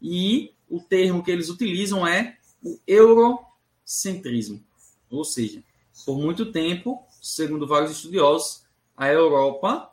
E 0.00 0.52
o 0.68 0.80
termo 0.80 1.22
que 1.22 1.30
eles 1.30 1.48
utilizam 1.48 2.06
é 2.06 2.36
o 2.62 2.78
eurocentrismo, 2.86 4.62
ou 5.10 5.24
seja, 5.24 5.62
por 6.04 6.18
muito 6.18 6.52
tempo, 6.52 7.04
segundo 7.20 7.66
vários 7.66 7.92
estudiosos, 7.92 8.64
a 8.96 9.08
Europa 9.08 9.90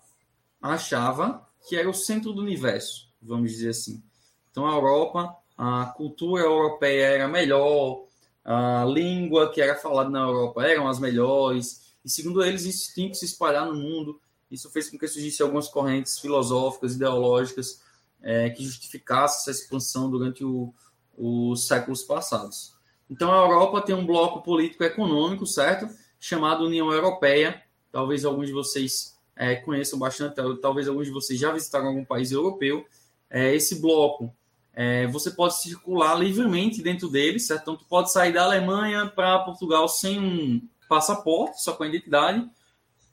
achava 0.61 1.47
que 1.67 1.75
era 1.75 1.89
o 1.89 1.93
centro 1.93 2.33
do 2.33 2.41
universo, 2.41 3.07
vamos 3.21 3.51
dizer 3.51 3.69
assim. 3.69 4.03
Então 4.51 4.67
a 4.67 4.73
Europa 4.73 5.35
a 5.57 5.85
cultura 5.95 6.43
europeia 6.43 7.05
era 7.05 7.27
melhor, 7.27 8.05
a 8.43 8.83
língua 8.85 9.51
que 9.51 9.61
era 9.61 9.75
falada 9.75 10.09
na 10.09 10.21
Europa 10.21 10.63
eram 10.65 10.87
as 10.87 10.99
melhores, 10.99 11.95
e 12.03 12.09
segundo 12.09 12.43
eles 12.43 12.65
isso 12.65 12.93
tinha 12.93 13.09
que 13.09 13.15
se 13.15 13.25
espalhar 13.25 13.65
no 13.65 13.75
mundo. 13.75 14.19
Isso 14.51 14.69
fez 14.69 14.89
com 14.89 14.97
que 14.97 15.07
surgissem 15.07 15.43
algumas 15.43 15.67
correntes 15.67 16.19
filosóficas, 16.19 16.93
ideológicas, 16.95 17.81
é, 18.21 18.49
que 18.49 18.63
justificassem 18.63 19.51
essa 19.51 19.63
expansão 19.63 20.09
durante 20.09 20.43
o, 20.43 20.73
os 21.17 21.65
séculos 21.67 22.03
passados. 22.03 22.73
Então 23.09 23.31
a 23.31 23.37
Europa 23.37 23.81
tem 23.81 23.95
um 23.95 24.05
bloco 24.05 24.41
político-econômico, 24.41 25.45
certo? 25.45 25.87
Chamado 26.19 26.65
União 26.65 26.91
Europeia. 26.91 27.63
Talvez 27.91 28.25
alguns 28.25 28.47
de 28.47 28.53
vocês 28.53 29.17
é, 29.35 29.55
conheçam 29.55 29.97
bastante, 29.97 30.35
talvez 30.61 30.87
alguns 30.87 31.07
de 31.07 31.13
vocês 31.13 31.39
já 31.39 31.51
visitaram 31.51 31.87
algum 31.87 32.05
país 32.05 32.31
europeu. 32.31 32.85
É, 33.29 33.53
esse 33.55 33.79
bloco 33.81 34.33
é, 34.75 35.05
você 35.07 35.29
pode 35.29 35.61
circular 35.61 36.15
livremente 36.15 36.81
dentro 36.81 37.07
dele, 37.07 37.39
certo? 37.39 37.61
Então, 37.61 37.75
tu 37.77 37.85
pode 37.85 38.11
sair 38.11 38.33
da 38.33 38.43
Alemanha 38.43 39.05
para 39.05 39.39
Portugal 39.39 39.87
sem 39.87 40.19
um 40.19 40.67
passaporte, 40.89 41.61
só 41.61 41.73
com 41.73 41.83
a 41.83 41.87
identidade, 41.87 42.49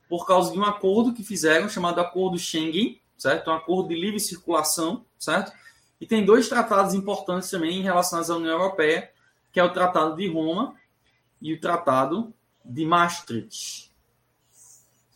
por 0.09 0.27
causa 0.27 0.53
de 0.53 0.59
um 0.59 0.65
acordo 0.65 1.13
que 1.13 1.23
fizeram, 1.23 1.69
chamado 1.69 2.01
Acordo 2.01 2.39
Schengen, 2.39 3.01
certo? 3.17 3.51
Um 3.51 3.55
acordo 3.55 3.91
de 3.91 3.95
livre 3.95 4.19
circulação, 4.19 5.05
certo? 5.19 5.53
E 6.01 6.07
tem 6.07 6.25
dois 6.25 6.49
tratados 6.49 6.95
importantes 6.95 7.51
também 7.51 7.83
relacionados 7.83 8.31
à 8.31 8.37
União 8.37 8.53
Europeia, 8.53 9.11
que 9.53 9.61
é 9.61 9.65
o 9.65 9.73
Tratado 9.73 10.17
de 10.17 10.27
Roma 10.29 10.75
e 11.43 11.53
o 11.53 11.61
Tratado 11.61 12.33
de 12.65 12.87
Maastricht. 12.87 13.91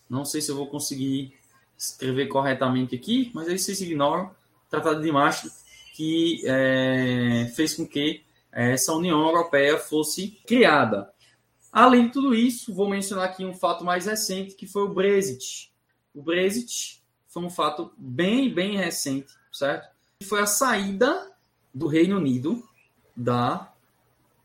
Não 0.09 0.24
sei 0.26 0.42
se 0.42 0.50
eu 0.50 0.57
vou 0.57 0.66
conseguir 0.66 1.35
escrever 1.76 2.26
corretamente 2.26 2.94
aqui, 2.94 3.30
mas 3.35 3.48
aí 3.48 3.59
vocês 3.59 3.80
ignoram. 3.80 4.30
Tratado 4.68 5.00
de 5.00 5.11
Maastricht 5.11 5.63
que 5.94 6.42
é, 6.44 7.52
fez 7.54 7.74
com 7.74 7.87
que 7.87 8.24
essa 8.50 8.92
União 8.92 9.24
Europeia 9.24 9.78
fosse 9.78 10.40
criada. 10.44 11.09
Além 11.72 12.07
de 12.07 12.12
tudo 12.12 12.35
isso, 12.35 12.74
vou 12.74 12.88
mencionar 12.88 13.26
aqui 13.26 13.44
um 13.44 13.54
fato 13.54 13.85
mais 13.85 14.07
recente, 14.07 14.57
que 14.57 14.66
foi 14.66 14.83
o 14.83 14.92
Brexit. 14.92 15.72
O 16.12 16.20
Brexit 16.20 17.00
foi 17.28 17.44
um 17.44 17.50
fato 17.50 17.92
bem, 17.96 18.52
bem 18.52 18.76
recente, 18.76 19.33
certo? 19.52 19.88
Foi 20.24 20.40
a 20.40 20.46
saída 20.46 21.33
do 21.72 21.87
Reino 21.87 22.16
Unido 22.16 22.68
da 23.16 23.72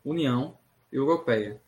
União 0.04 0.56
Europeia. 0.92 1.60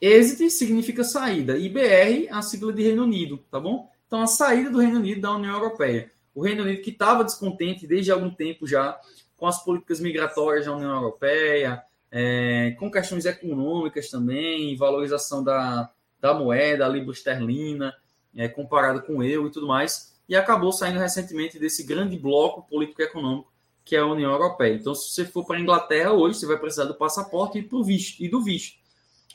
Exit 0.00 0.50
significa 0.50 1.04
saída, 1.04 1.56
IBR 1.56 2.28
a 2.30 2.42
sigla 2.42 2.72
de 2.72 2.82
Reino 2.82 3.04
Unido, 3.04 3.38
tá 3.50 3.60
bom? 3.60 3.88
Então 4.06 4.20
a 4.20 4.26
saída 4.26 4.68
do 4.68 4.78
Reino 4.78 4.98
Unido 4.98 5.20
da 5.20 5.34
União 5.34 5.54
Europeia. 5.54 6.10
O 6.34 6.42
Reino 6.42 6.64
Unido 6.64 6.82
que 6.82 6.90
estava 6.90 7.24
descontente 7.24 7.86
desde 7.86 8.10
algum 8.10 8.30
tempo 8.30 8.66
já 8.66 9.00
com 9.38 9.46
as 9.46 9.64
políticas 9.64 10.00
migratórias 10.00 10.66
da 10.66 10.74
União 10.74 10.94
Europeia, 10.94 11.82
é, 12.10 12.74
com 12.78 12.90
questões 12.90 13.24
econômicas 13.24 14.10
também, 14.10 14.76
valorização 14.76 15.42
da, 15.42 15.90
da 16.20 16.34
moeda, 16.34 16.84
a 16.84 16.88
libra 16.88 17.12
esterlina, 17.12 17.94
é, 18.36 18.48
comparado 18.48 19.00
com 19.02 19.18
o 19.18 19.22
euro 19.22 19.48
e 19.48 19.52
tudo 19.52 19.66
mais, 19.66 20.14
e 20.28 20.36
acabou 20.36 20.72
saindo 20.72 20.98
recentemente 20.98 21.58
desse 21.58 21.84
grande 21.84 22.18
bloco 22.18 22.62
político-econômico 22.68 23.50
que 23.88 23.96
é 23.96 24.00
a 24.00 24.06
União 24.06 24.30
Europeia. 24.30 24.74
Então, 24.74 24.94
se 24.94 25.14
você 25.14 25.24
for 25.24 25.46
para 25.46 25.56
a 25.56 25.60
Inglaterra 25.60 26.12
hoje, 26.12 26.38
você 26.38 26.46
vai 26.46 26.58
precisar 26.58 26.84
do 26.84 26.94
passaporte 26.94 27.58
e, 27.58 27.62
pro 27.62 27.82
visto, 27.82 28.22
e 28.22 28.28
do 28.28 28.42
visto. 28.42 28.76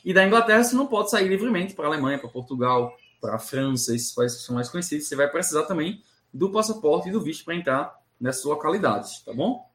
E 0.04 0.14
da 0.14 0.24
Inglaterra, 0.24 0.62
você 0.62 0.76
não 0.76 0.86
pode 0.86 1.10
sair 1.10 1.26
livremente 1.26 1.74
para 1.74 1.86
a 1.86 1.88
Alemanha, 1.88 2.20
para 2.20 2.28
Portugal, 2.28 2.96
para 3.20 3.34
a 3.34 3.38
França, 3.38 3.92
esses 3.92 4.12
países 4.12 4.38
que 4.38 4.44
são 4.44 4.54
mais 4.54 4.68
conhecidos. 4.68 5.08
Você 5.08 5.16
vai 5.16 5.28
precisar 5.28 5.64
também 5.64 6.00
do 6.32 6.52
passaporte 6.52 7.08
e 7.08 7.12
do 7.12 7.20
visto 7.20 7.44
para 7.44 7.56
entrar 7.56 7.98
nessas 8.20 8.44
localidades, 8.44 9.24
tá 9.24 9.32
bom? 9.32 9.68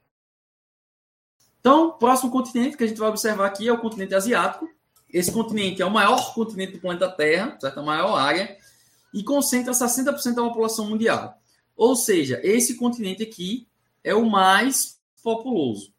Então, 1.59 1.91
próximo 1.91 2.31
continente 2.31 2.77
que 2.77 2.83
a 2.83 2.87
gente 2.87 2.99
vai 2.99 3.09
observar 3.09 3.45
aqui 3.45 3.67
é 3.67 3.73
o 3.73 3.79
continente 3.79 4.15
asiático. 4.15 4.69
Esse 5.11 5.31
continente 5.31 5.81
é 5.81 5.85
o 5.85 5.91
maior 5.91 6.33
continente 6.33 6.73
do 6.73 6.79
planeta 6.79 7.09
Terra, 7.09 7.57
certo? 7.59 7.79
a 7.79 7.83
maior 7.83 8.15
área, 8.15 8.57
e 9.13 9.23
concentra 9.23 9.73
60% 9.73 10.35
da 10.35 10.43
população 10.43 10.87
mundial. 10.87 11.37
Ou 11.75 11.95
seja, 11.95 12.39
esse 12.43 12.75
continente 12.75 13.23
aqui 13.23 13.67
é 14.03 14.13
o 14.13 14.29
mais 14.29 14.99
populoso. 15.23 15.91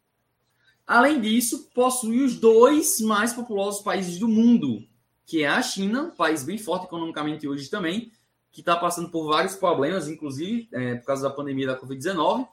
Além 0.87 1.21
disso, 1.21 1.69
possui 1.73 2.23
os 2.23 2.35
dois 2.35 2.99
mais 3.01 3.33
populosos 3.33 3.81
países 3.81 4.17
do 4.17 4.27
mundo, 4.27 4.83
que 5.25 5.43
é 5.43 5.47
a 5.47 5.61
China, 5.61 6.03
um 6.03 6.15
país 6.15 6.43
bem 6.43 6.57
forte 6.57 6.85
economicamente 6.85 7.47
hoje 7.47 7.69
também, 7.69 8.11
que 8.51 8.61
está 8.61 8.75
passando 8.75 9.09
por 9.09 9.27
vários 9.27 9.55
problemas, 9.55 10.09
inclusive 10.09 10.67
é, 10.73 10.95
por 10.95 11.05
causa 11.05 11.23
da 11.23 11.33
pandemia 11.33 11.67
da 11.67 11.79
Covid-19, 11.79 12.47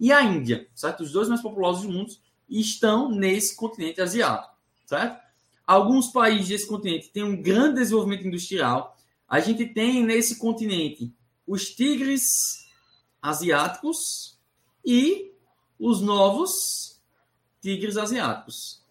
e 0.00 0.12
a 0.12 0.22
Índia, 0.22 0.68
certo? 0.74 1.02
Os 1.02 1.12
dois 1.12 1.28
mais 1.28 1.42
populosos 1.42 1.82
do 1.82 1.92
mundo 1.92 2.12
estão 2.48 3.10
nesse 3.10 3.54
continente 3.54 4.00
asiático, 4.00 4.54
certo? 4.86 5.20
Alguns 5.66 6.08
países 6.08 6.48
desse 6.48 6.66
continente 6.66 7.10
têm 7.10 7.22
um 7.22 7.42
grande 7.42 7.80
desenvolvimento 7.80 8.26
industrial. 8.26 8.96
A 9.28 9.38
gente 9.38 9.66
tem 9.66 10.02
nesse 10.02 10.38
continente 10.38 11.12
os 11.46 11.70
tigres 11.74 12.66
asiáticos 13.20 14.38
e 14.84 15.32
os 15.78 16.00
novos 16.00 17.00
tigres 17.60 17.96
asiáticos. 17.96 18.82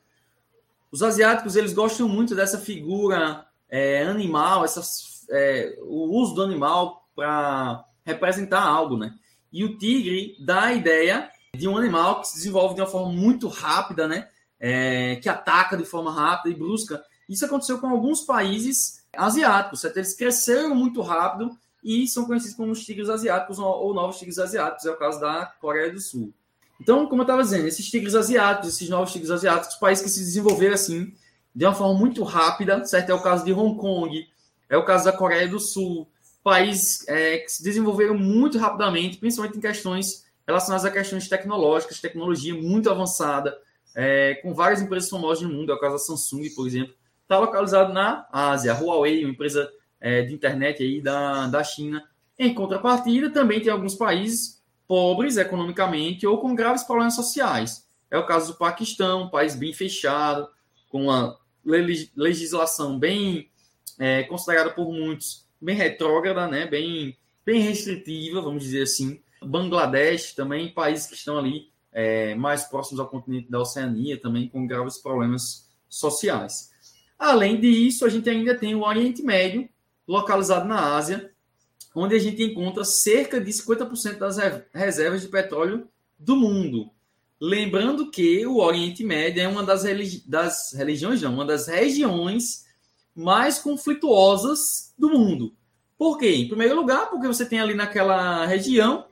Os 0.91 1.02
asiáticos 1.02 1.56
eles 1.56 1.74
gostam 1.74 2.08
muito 2.08 2.36
dessa 2.36 2.60
figura 2.60 3.46
é, 3.70 4.04
animal, 4.04 4.63
essas, 4.63 5.26
é, 5.30 5.78
o 5.82 6.06
uso 6.15 6.36
do 6.36 6.43
animal 6.43 7.10
para 7.15 7.86
representar 8.06 8.62
algo, 8.62 8.98
né? 8.98 9.17
E 9.52 9.63
o 9.63 9.78
tigre 9.78 10.38
dá 10.39 10.65
a 10.65 10.74
ideia 10.74 11.30
de 11.56 11.68
um 11.68 11.78
animal 11.78 12.22
que 12.22 12.28
se 12.28 12.36
desenvolve 12.36 12.76
de 12.76 12.82
uma 12.82 12.88
forma 12.88 13.12
muito 13.12 13.48
rápida, 13.48 14.08
né? 14.08 14.28
É, 14.60 15.18
que 15.18 15.30
ataca 15.30 15.78
de 15.78 15.86
forma 15.86 16.12
rápida 16.12 16.56
e 16.56 16.58
brusca. 16.58 17.04
Isso 17.30 17.46
aconteceu 17.46 17.80
com 17.80 17.88
alguns 17.88 18.22
países 18.22 19.04
asiáticos, 19.16 19.82
certo? 19.82 19.98
Eles 19.98 20.16
cresceram 20.16 20.74
muito 20.74 21.02
rápido 21.02 21.58
e 21.84 22.08
são 22.08 22.26
conhecidos 22.26 22.56
como 22.56 22.72
os 22.72 22.84
tigres 22.84 23.10
asiáticos 23.10 23.60
ou 23.60 23.94
novos 23.94 24.18
tigres 24.18 24.40
asiáticos, 24.40 24.86
é 24.86 24.92
o 24.92 24.98
caso 24.98 25.20
da 25.20 25.46
Coreia 25.60 25.92
do 25.92 26.00
Sul. 26.00 26.34
Então, 26.80 27.08
como 27.08 27.22
eu 27.22 27.24
estava 27.24 27.42
dizendo, 27.42 27.68
esses 27.68 27.90
tigres 27.90 28.14
asiáticos, 28.14 28.70
esses 28.70 28.90
novos 28.90 29.12
tigres 29.12 29.32
asiáticos, 29.32 29.76
países 29.78 30.04
que 30.04 30.10
se 30.10 30.20
desenvolveram 30.20 30.76
assim, 30.76 31.14
de 31.56 31.66
uma 31.66 31.74
forma 31.74 31.98
muito 31.98 32.24
rápida, 32.24 32.86
certo? 32.86 33.10
É 33.10 33.14
o 33.14 33.22
caso 33.22 33.44
de 33.44 33.52
Hong 33.52 33.80
Kong, 33.80 34.28
é 34.70 34.78
o 34.78 34.86
caso 34.86 35.06
da 35.06 35.12
Coreia 35.12 35.48
do 35.48 35.60
Sul, 35.60 36.08
países 36.44 37.08
é, 37.08 37.40
que 37.40 37.52
se 37.52 37.64
desenvolveram 37.64 38.18
muito 38.18 38.58
rapidamente, 38.58 39.18
principalmente 39.18 39.58
em 39.58 39.62
questões 39.62 40.26
relacionadas 40.48 40.86
a 40.86 40.92
questões 40.92 41.28
tecnológicas, 41.28 42.00
tecnologia 42.00 42.56
muito 42.56 42.90
avançada, 42.90 43.60
é, 43.94 44.36
com 44.36 44.54
várias 44.54 44.82
empresas 44.82 45.10
famosas 45.10 45.44
no 45.44 45.54
mundo, 45.54 45.72
é 45.72 45.76
o 45.76 45.80
caso 45.80 45.94
da 45.94 46.00
Samsung, 46.00 46.50
por 46.56 46.66
exemplo, 46.66 46.94
está 47.24 47.38
localizado 47.38 47.92
na 47.92 48.26
Ásia. 48.32 48.72
A 48.72 48.80
Huawei, 48.80 49.24
uma 49.26 49.32
empresa 49.32 49.70
é, 50.00 50.22
de 50.22 50.34
internet 50.34 50.82
aí 50.82 51.02
da, 51.02 51.48
da 51.48 51.64
China. 51.64 52.04
Em 52.40 52.54
contrapartida, 52.54 53.30
também 53.30 53.60
tem 53.60 53.72
alguns 53.72 53.96
países 53.96 54.64
pobres 54.88 55.36
economicamente 55.36 56.26
ou 56.26 56.40
com 56.40 56.56
graves 56.56 56.84
problemas 56.84 57.16
sociais. 57.16 57.86
É 58.10 58.18
o 58.18 58.26
caso 58.26 58.54
do 58.54 58.58
Paquistão, 58.58 59.24
um 59.24 59.30
país 59.30 59.56
bem 59.56 59.74
fechado, 59.74 60.48
com 60.90 61.04
uma 61.04 61.38
legislação 62.16 62.98
bem 62.98 63.50
é, 64.00 64.24
considerada 64.24 64.70
por 64.70 64.94
muitos 64.94 65.46
bem 65.60 65.76
retrógrada, 65.76 66.48
né? 66.48 66.66
bem, 66.66 67.18
bem 67.46 67.60
restritiva, 67.62 68.42
vamos 68.42 68.64
dizer 68.64 68.84
assim. 68.84 69.20
Bangladesh 69.43 70.34
também, 70.34 70.73
países 70.73 71.08
que 71.08 71.15
estão 71.15 71.38
ali 71.38 71.69
é, 71.91 72.36
mais 72.36 72.63
próximos 72.65 73.00
ao 73.00 73.08
continente 73.08 73.50
da 73.50 73.60
Oceania, 73.60 74.19
também 74.19 74.47
com 74.47 74.67
graves 74.67 74.97
problemas 74.97 75.67
sociais. 75.89 76.71
Além 77.17 77.60
disso, 77.60 78.06
a 78.06 78.10
gente 78.10 78.30
ainda 78.30 78.56
tem 78.56 78.76
o 78.76 78.84
Oriente 78.84 79.23
Médio, 79.23 79.67
localizado 80.08 80.67
na 80.67 80.95
Ásia, 80.95 81.32
onde 81.95 82.15
a 82.15 82.19
gente 82.19 82.43
encontra 82.43 82.84
cerca 82.84 83.41
de 83.41 83.52
50% 83.52 84.17
das 84.17 84.38
reservas 84.71 85.21
de 85.21 85.28
petróleo 85.28 85.88
do 86.17 86.36
mundo. 86.36 86.91
Lembrando 87.39 88.10
que 88.10 88.45
o 88.45 88.58
Oriente 88.58 89.04
Médio 89.04 89.41
é 89.41 89.47
uma 89.47 89.63
das, 89.63 89.84
religi 89.84 90.23
das 90.28 90.73
religiões, 90.73 91.21
não, 91.21 91.34
uma 91.34 91.45
das 91.45 91.67
regiões 91.67 92.65
mais 93.15 93.60
conflituosas 93.60 94.93
do 94.97 95.10
mundo. 95.10 95.56
Por 95.97 96.17
quê? 96.17 96.36
Em 96.36 96.47
primeiro 96.47 96.76
lugar, 96.76 97.10
porque 97.10 97.28
você 97.28 97.45
tem 97.45 97.60
ali 97.60 97.73
naquela 97.73 98.45
região 98.45 99.06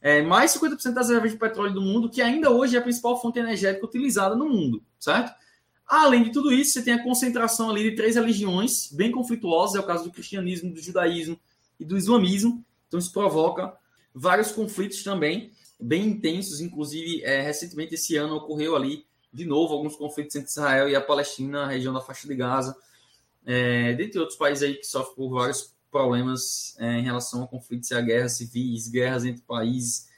é, 0.00 0.22
mais 0.22 0.52
50% 0.54 0.92
das 0.92 1.08
reservas 1.08 1.32
de 1.32 1.38
petróleo 1.38 1.74
do 1.74 1.80
mundo, 1.80 2.08
que 2.10 2.22
ainda 2.22 2.50
hoje 2.50 2.76
é 2.76 2.78
a 2.78 2.82
principal 2.82 3.20
fonte 3.20 3.38
energética 3.38 3.86
utilizada 3.86 4.34
no 4.34 4.48
mundo, 4.48 4.82
certo? 4.98 5.32
Além 5.86 6.24
de 6.24 6.32
tudo 6.32 6.52
isso, 6.52 6.72
você 6.72 6.82
tem 6.82 6.94
a 6.94 7.02
concentração 7.02 7.70
ali 7.70 7.90
de 7.90 7.96
três 7.96 8.16
religiões 8.16 8.90
bem 8.92 9.12
conflituosas, 9.12 9.76
é 9.76 9.80
o 9.80 9.86
caso 9.86 10.04
do 10.04 10.10
cristianismo, 10.10 10.72
do 10.72 10.80
judaísmo 10.80 11.38
e 11.78 11.84
do 11.84 11.96
islamismo. 11.96 12.64
Então 12.88 12.98
isso 12.98 13.12
provoca 13.12 13.72
vários 14.12 14.50
conflitos 14.50 15.04
também, 15.04 15.52
bem 15.78 16.08
intensos. 16.08 16.60
Inclusive, 16.60 17.22
é, 17.22 17.40
recentemente 17.40 17.94
esse 17.94 18.16
ano 18.16 18.34
ocorreu 18.34 18.74
ali 18.74 19.06
de 19.32 19.44
novo 19.44 19.74
alguns 19.74 19.94
conflitos 19.94 20.34
entre 20.34 20.50
Israel 20.50 20.88
e 20.88 20.96
a 20.96 21.00
Palestina, 21.00 21.64
a 21.64 21.68
região 21.68 21.94
da 21.94 22.00
faixa 22.00 22.26
de 22.26 22.34
Gaza, 22.34 22.76
é, 23.44 23.92
dentre 23.94 24.18
outros 24.18 24.38
países 24.38 24.64
aí 24.64 24.74
que 24.74 24.86
sofrem 24.86 25.14
por 25.14 25.30
vários 25.30 25.75
problemas 25.96 26.76
é, 26.78 26.98
em 26.98 27.02
relação 27.02 27.42
a 27.42 27.46
conflitos 27.46 27.90
e 27.90 27.94
a 27.94 28.00
guerras 28.00 28.32
civis, 28.32 28.88
guerras 28.88 29.24
entre 29.24 29.42
países, 29.42 30.08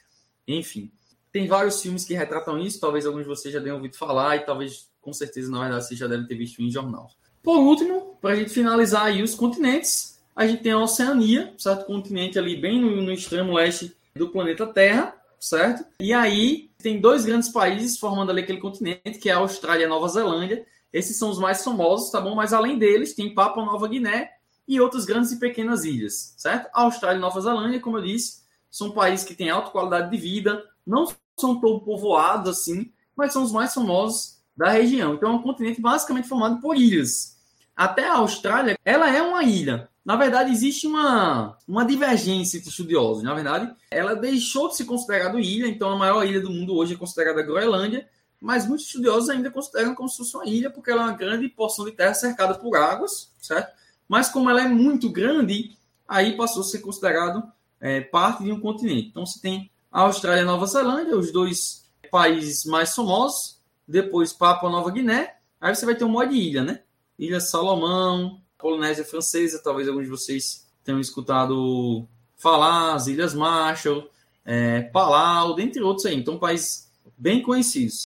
enfim. 0.47 0.91
Tem 1.31 1.47
vários 1.47 1.81
filmes 1.81 2.03
que 2.03 2.13
retratam 2.13 2.59
isso, 2.59 2.79
talvez 2.79 3.05
alguns 3.05 3.21
de 3.21 3.29
vocês 3.29 3.53
já 3.53 3.61
tenham 3.61 3.77
ouvido 3.77 3.95
falar 3.95 4.35
e 4.35 4.45
talvez 4.45 4.89
com 4.99 5.13
certeza, 5.13 5.49
na 5.49 5.59
verdade, 5.59 5.85
você 5.85 5.95
já 5.95 6.07
deve 6.07 6.27
ter 6.27 6.35
visto 6.35 6.61
em 6.61 6.69
jornal. 6.69 7.09
Por 7.41 7.57
último, 7.57 8.17
para 8.21 8.31
a 8.31 8.35
gente 8.35 8.49
finalizar 8.49 9.05
aí 9.05 9.23
os 9.23 9.33
continentes, 9.33 10.19
a 10.35 10.45
gente 10.45 10.61
tem 10.61 10.73
a 10.73 10.79
Oceania, 10.79 11.53
certo? 11.57 11.85
Continente 11.85 12.37
ali 12.37 12.55
bem 12.55 12.81
no, 12.81 13.01
no 13.01 13.11
extremo 13.11 13.53
leste 13.53 13.95
do 14.15 14.29
planeta 14.29 14.67
Terra, 14.67 15.15
certo? 15.39 15.85
E 16.01 16.11
aí 16.11 16.69
tem 16.77 16.99
dois 16.99 17.25
grandes 17.25 17.49
países 17.49 17.97
formando 17.97 18.31
ali 18.31 18.41
aquele 18.41 18.59
continente, 18.59 19.19
que 19.19 19.29
é 19.29 19.33
a 19.33 19.37
Austrália 19.37 19.83
e 19.83 19.85
a 19.85 19.89
Nova 19.89 20.09
Zelândia. 20.09 20.65
Esses 20.91 21.17
são 21.17 21.29
os 21.29 21.39
mais 21.39 21.63
famosos, 21.63 22.11
tá 22.11 22.19
bom? 22.19 22.35
Mas 22.35 22.51
além 22.51 22.77
deles, 22.77 23.13
tem 23.13 23.33
Papua 23.33 23.63
Nova 23.63 23.87
Guiné 23.87 24.38
e 24.69 24.79
outras 24.79 25.03
grandes 25.03 25.31
e 25.31 25.39
pequenas 25.39 25.83
ilhas, 25.83 26.35
certo? 26.37 26.69
A 26.71 26.83
Austrália 26.83 27.17
e 27.17 27.21
Nova 27.21 27.41
Zelândia, 27.41 27.79
como 27.79 27.97
eu 27.97 28.03
disse, 28.03 28.43
são 28.69 28.91
países 28.91 29.25
que 29.25 29.33
têm 29.33 29.49
alta 29.49 29.71
qualidade 29.71 30.11
de 30.11 30.17
vida, 30.17 30.63
não 30.85 31.07
são 31.35 31.59
tão 31.59 31.79
povoados 31.79 32.51
assim, 32.51 32.91
mas 33.15 33.33
são 33.33 33.41
os 33.41 33.51
mais 33.51 33.73
famosos 33.73 34.37
da 34.55 34.69
região. 34.69 35.15
Então, 35.15 35.31
é 35.31 35.33
um 35.33 35.41
continente 35.41 35.81
basicamente 35.81 36.27
formado 36.27 36.61
por 36.61 36.75
ilhas. 36.75 37.35
Até 37.75 38.07
a 38.07 38.17
Austrália, 38.17 38.77
ela 38.85 39.09
é 39.09 39.19
uma 39.23 39.43
ilha. 39.43 39.89
Na 40.05 40.15
verdade, 40.15 40.51
existe 40.51 40.85
uma, 40.85 41.57
uma 41.67 41.83
divergência 41.83 42.57
entre 42.57 42.69
estudiosos. 42.69 43.23
Na 43.23 43.33
verdade, 43.33 43.73
ela 43.89 44.15
deixou 44.15 44.69
de 44.69 44.77
ser 44.77 44.85
considerada 44.85 45.39
ilha, 45.39 45.67
então 45.67 45.89
a 45.89 45.95
maior 45.95 46.23
ilha 46.23 46.41
do 46.41 46.51
mundo 46.51 46.75
hoje 46.75 46.93
é 46.93 46.97
considerada 46.97 47.39
a 47.39 47.43
Groenlândia, 47.43 48.07
mas 48.39 48.67
muitos 48.67 48.85
estudiosos 48.85 49.31
ainda 49.31 49.49
consideram 49.49 49.95
como 49.95 50.07
se 50.07 50.17
fosse 50.17 50.35
uma 50.35 50.45
ilha, 50.45 50.69
porque 50.69 50.91
ela 50.91 51.01
é 51.01 51.05
uma 51.05 51.17
grande 51.17 51.49
porção 51.49 51.85
de 51.85 51.91
terra 51.91 52.13
cercada 52.13 52.53
por 52.53 52.75
águas, 52.77 53.31
certo? 53.39 53.78
Mas 54.09 54.27
como 54.27 54.49
ela 54.49 54.63
é 54.63 54.67
muito 54.67 55.09
grande, 55.09 55.77
aí 56.07 56.35
passou 56.35 56.63
a 56.63 56.65
ser 56.65 56.79
considerado 56.79 57.43
é, 57.79 58.01
parte 58.01 58.43
de 58.43 58.51
um 58.51 58.59
continente. 58.59 59.09
Então, 59.09 59.23
você 59.23 59.39
tem 59.39 59.69
a 59.91 60.01
Austrália 60.01 60.41
e 60.41 60.45
Nova 60.45 60.65
Zelândia, 60.65 61.15
os 61.15 61.31
dois 61.31 61.87
países 62.09 62.65
mais 62.65 62.93
famosos, 62.95 63.59
depois 63.87 64.33
Papua 64.33 64.69
Nova 64.69 64.89
Guiné, 64.89 65.35
aí 65.61 65.75
você 65.75 65.85
vai 65.85 65.93
ter 65.93 66.03
um 66.03 66.09
monte 66.09 66.31
de 66.31 66.37
ilha, 66.37 66.63
né? 66.63 66.81
Ilha 67.17 67.39
Salomão, 67.39 68.41
Polinésia 68.57 69.05
Francesa, 69.05 69.61
talvez 69.63 69.87
alguns 69.87 70.05
de 70.05 70.09
vocês 70.09 70.67
tenham 70.83 70.99
escutado 70.99 72.07
falar, 72.35 72.95
as 72.95 73.07
Ilhas 73.07 73.33
Marshall, 73.33 74.09
é, 74.43 74.81
Palau, 74.81 75.53
dentre 75.53 75.81
outros 75.81 76.05
aí. 76.05 76.15
Então, 76.15 76.39
países 76.39 76.89
bem 77.17 77.41
conhecidos. 77.41 78.07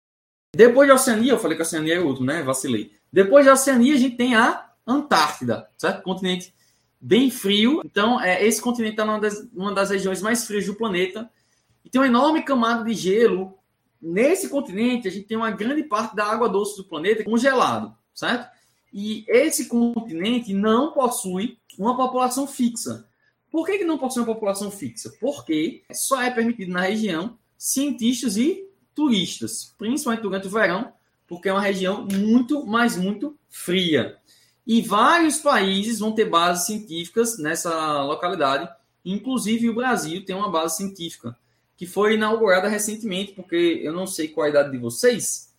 Depois 0.56 0.88
da 0.88 0.96
Oceania, 0.96 1.34
eu 1.34 1.40
falei 1.40 1.58
que 1.58 1.62
a 1.62 1.66
Oceania 1.66 1.96
é 1.96 2.00
outro, 2.00 2.24
né? 2.24 2.42
Vacilei. 2.42 2.92
Depois 3.12 3.46
da 3.46 3.54
Oceania, 3.54 3.96
a 3.96 3.98
gente 3.98 4.16
tem 4.16 4.36
a 4.36 4.69
Antártida, 4.94 5.68
certo? 5.78 6.04
Continente 6.04 6.54
bem 7.00 7.30
frio. 7.32 7.82
Então, 7.86 8.20
é, 8.20 8.46
esse 8.46 8.62
continente 8.62 8.94
está 8.94 9.06
numa 9.06 9.20
das, 9.20 9.48
uma 9.54 9.74
das 9.74 9.90
regiões 9.90 10.22
mais 10.22 10.46
frias 10.46 10.66
do 10.66 10.76
planeta. 10.76 11.30
E 11.84 11.90
tem 11.90 12.02
uma 12.02 12.08
enorme 12.08 12.44
camada 12.44 12.84
de 12.84 12.94
gelo 12.94 13.60
Nesse 14.02 14.48
continente, 14.48 15.08
a 15.08 15.12
gente 15.12 15.28
tem 15.28 15.36
uma 15.36 15.52
grande 15.52 15.84
parte 15.84 16.16
da 16.16 16.26
água 16.26 16.48
doce 16.48 16.78
do 16.78 16.86
planeta 16.86 17.24
congelado, 17.26 17.94
certo? 18.14 18.50
E 18.94 19.26
esse 19.28 19.68
continente 19.68 20.54
não 20.54 20.94
possui 20.94 21.58
uma 21.78 21.98
população 21.98 22.48
fixa. 22.48 23.06
Por 23.52 23.66
que, 23.66 23.80
que 23.80 23.84
não 23.84 23.98
possui 23.98 24.22
uma 24.22 24.34
população 24.34 24.72
fixa? 24.72 25.12
Porque 25.20 25.84
só 25.92 26.22
é 26.22 26.32
permitido 26.32 26.72
na 26.72 26.82
região 26.82 27.38
cientistas 27.58 28.38
e 28.38 28.66
turistas, 28.96 29.76
principalmente 29.78 30.22
durante 30.22 30.48
o 30.48 30.52
verão, 30.52 30.94
porque 31.28 31.50
é 31.50 31.52
uma 31.52 31.62
região 31.62 32.08
muito, 32.10 32.66
mas 32.66 32.96
muito 32.96 33.38
fria. 33.50 34.18
E 34.70 34.84
vários 34.84 35.40
países 35.40 35.98
vão 35.98 36.12
ter 36.12 36.26
bases 36.26 36.68
científicas 36.68 37.40
nessa 37.40 38.04
localidade, 38.04 38.70
inclusive 39.04 39.68
o 39.68 39.74
Brasil 39.74 40.24
tem 40.24 40.36
uma 40.36 40.52
base 40.52 40.78
científica 40.78 41.36
que 41.76 41.88
foi 41.88 42.14
inaugurada 42.14 42.68
recentemente, 42.68 43.34
porque 43.34 43.82
eu 43.82 43.92
não 43.92 44.06
sei 44.06 44.28
qual 44.28 44.46
a 44.46 44.50
idade 44.52 44.70
de 44.70 44.78
vocês, 44.78 45.52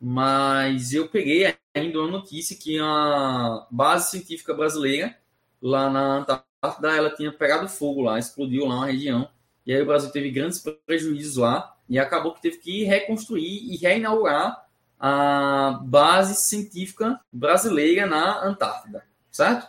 mas 0.00 0.94
eu 0.94 1.10
peguei 1.10 1.54
ainda 1.74 1.98
uma 1.98 2.10
notícia 2.10 2.56
que 2.56 2.78
a 2.80 3.66
base 3.70 4.12
científica 4.12 4.54
brasileira, 4.54 5.14
lá 5.60 5.90
na 5.90 6.16
Antártida, 6.20 6.96
ela 6.96 7.14
tinha 7.14 7.30
pegado 7.30 7.68
fogo 7.68 8.00
lá, 8.00 8.18
explodiu 8.18 8.64
lá 8.64 8.76
uma 8.76 8.86
região, 8.86 9.28
e 9.66 9.74
aí 9.74 9.82
o 9.82 9.86
Brasil 9.86 10.10
teve 10.10 10.30
grandes 10.30 10.64
prejuízos 10.86 11.36
lá, 11.36 11.76
e 11.86 11.98
acabou 11.98 12.32
que 12.32 12.40
teve 12.40 12.56
que 12.56 12.84
reconstruir 12.84 13.70
e 13.70 13.76
reinaugurar 13.76 14.63
a 15.06 15.80
base 15.82 16.34
científica 16.34 17.20
brasileira 17.30 18.06
na 18.06 18.42
Antártida, 18.42 19.04
certo? 19.30 19.68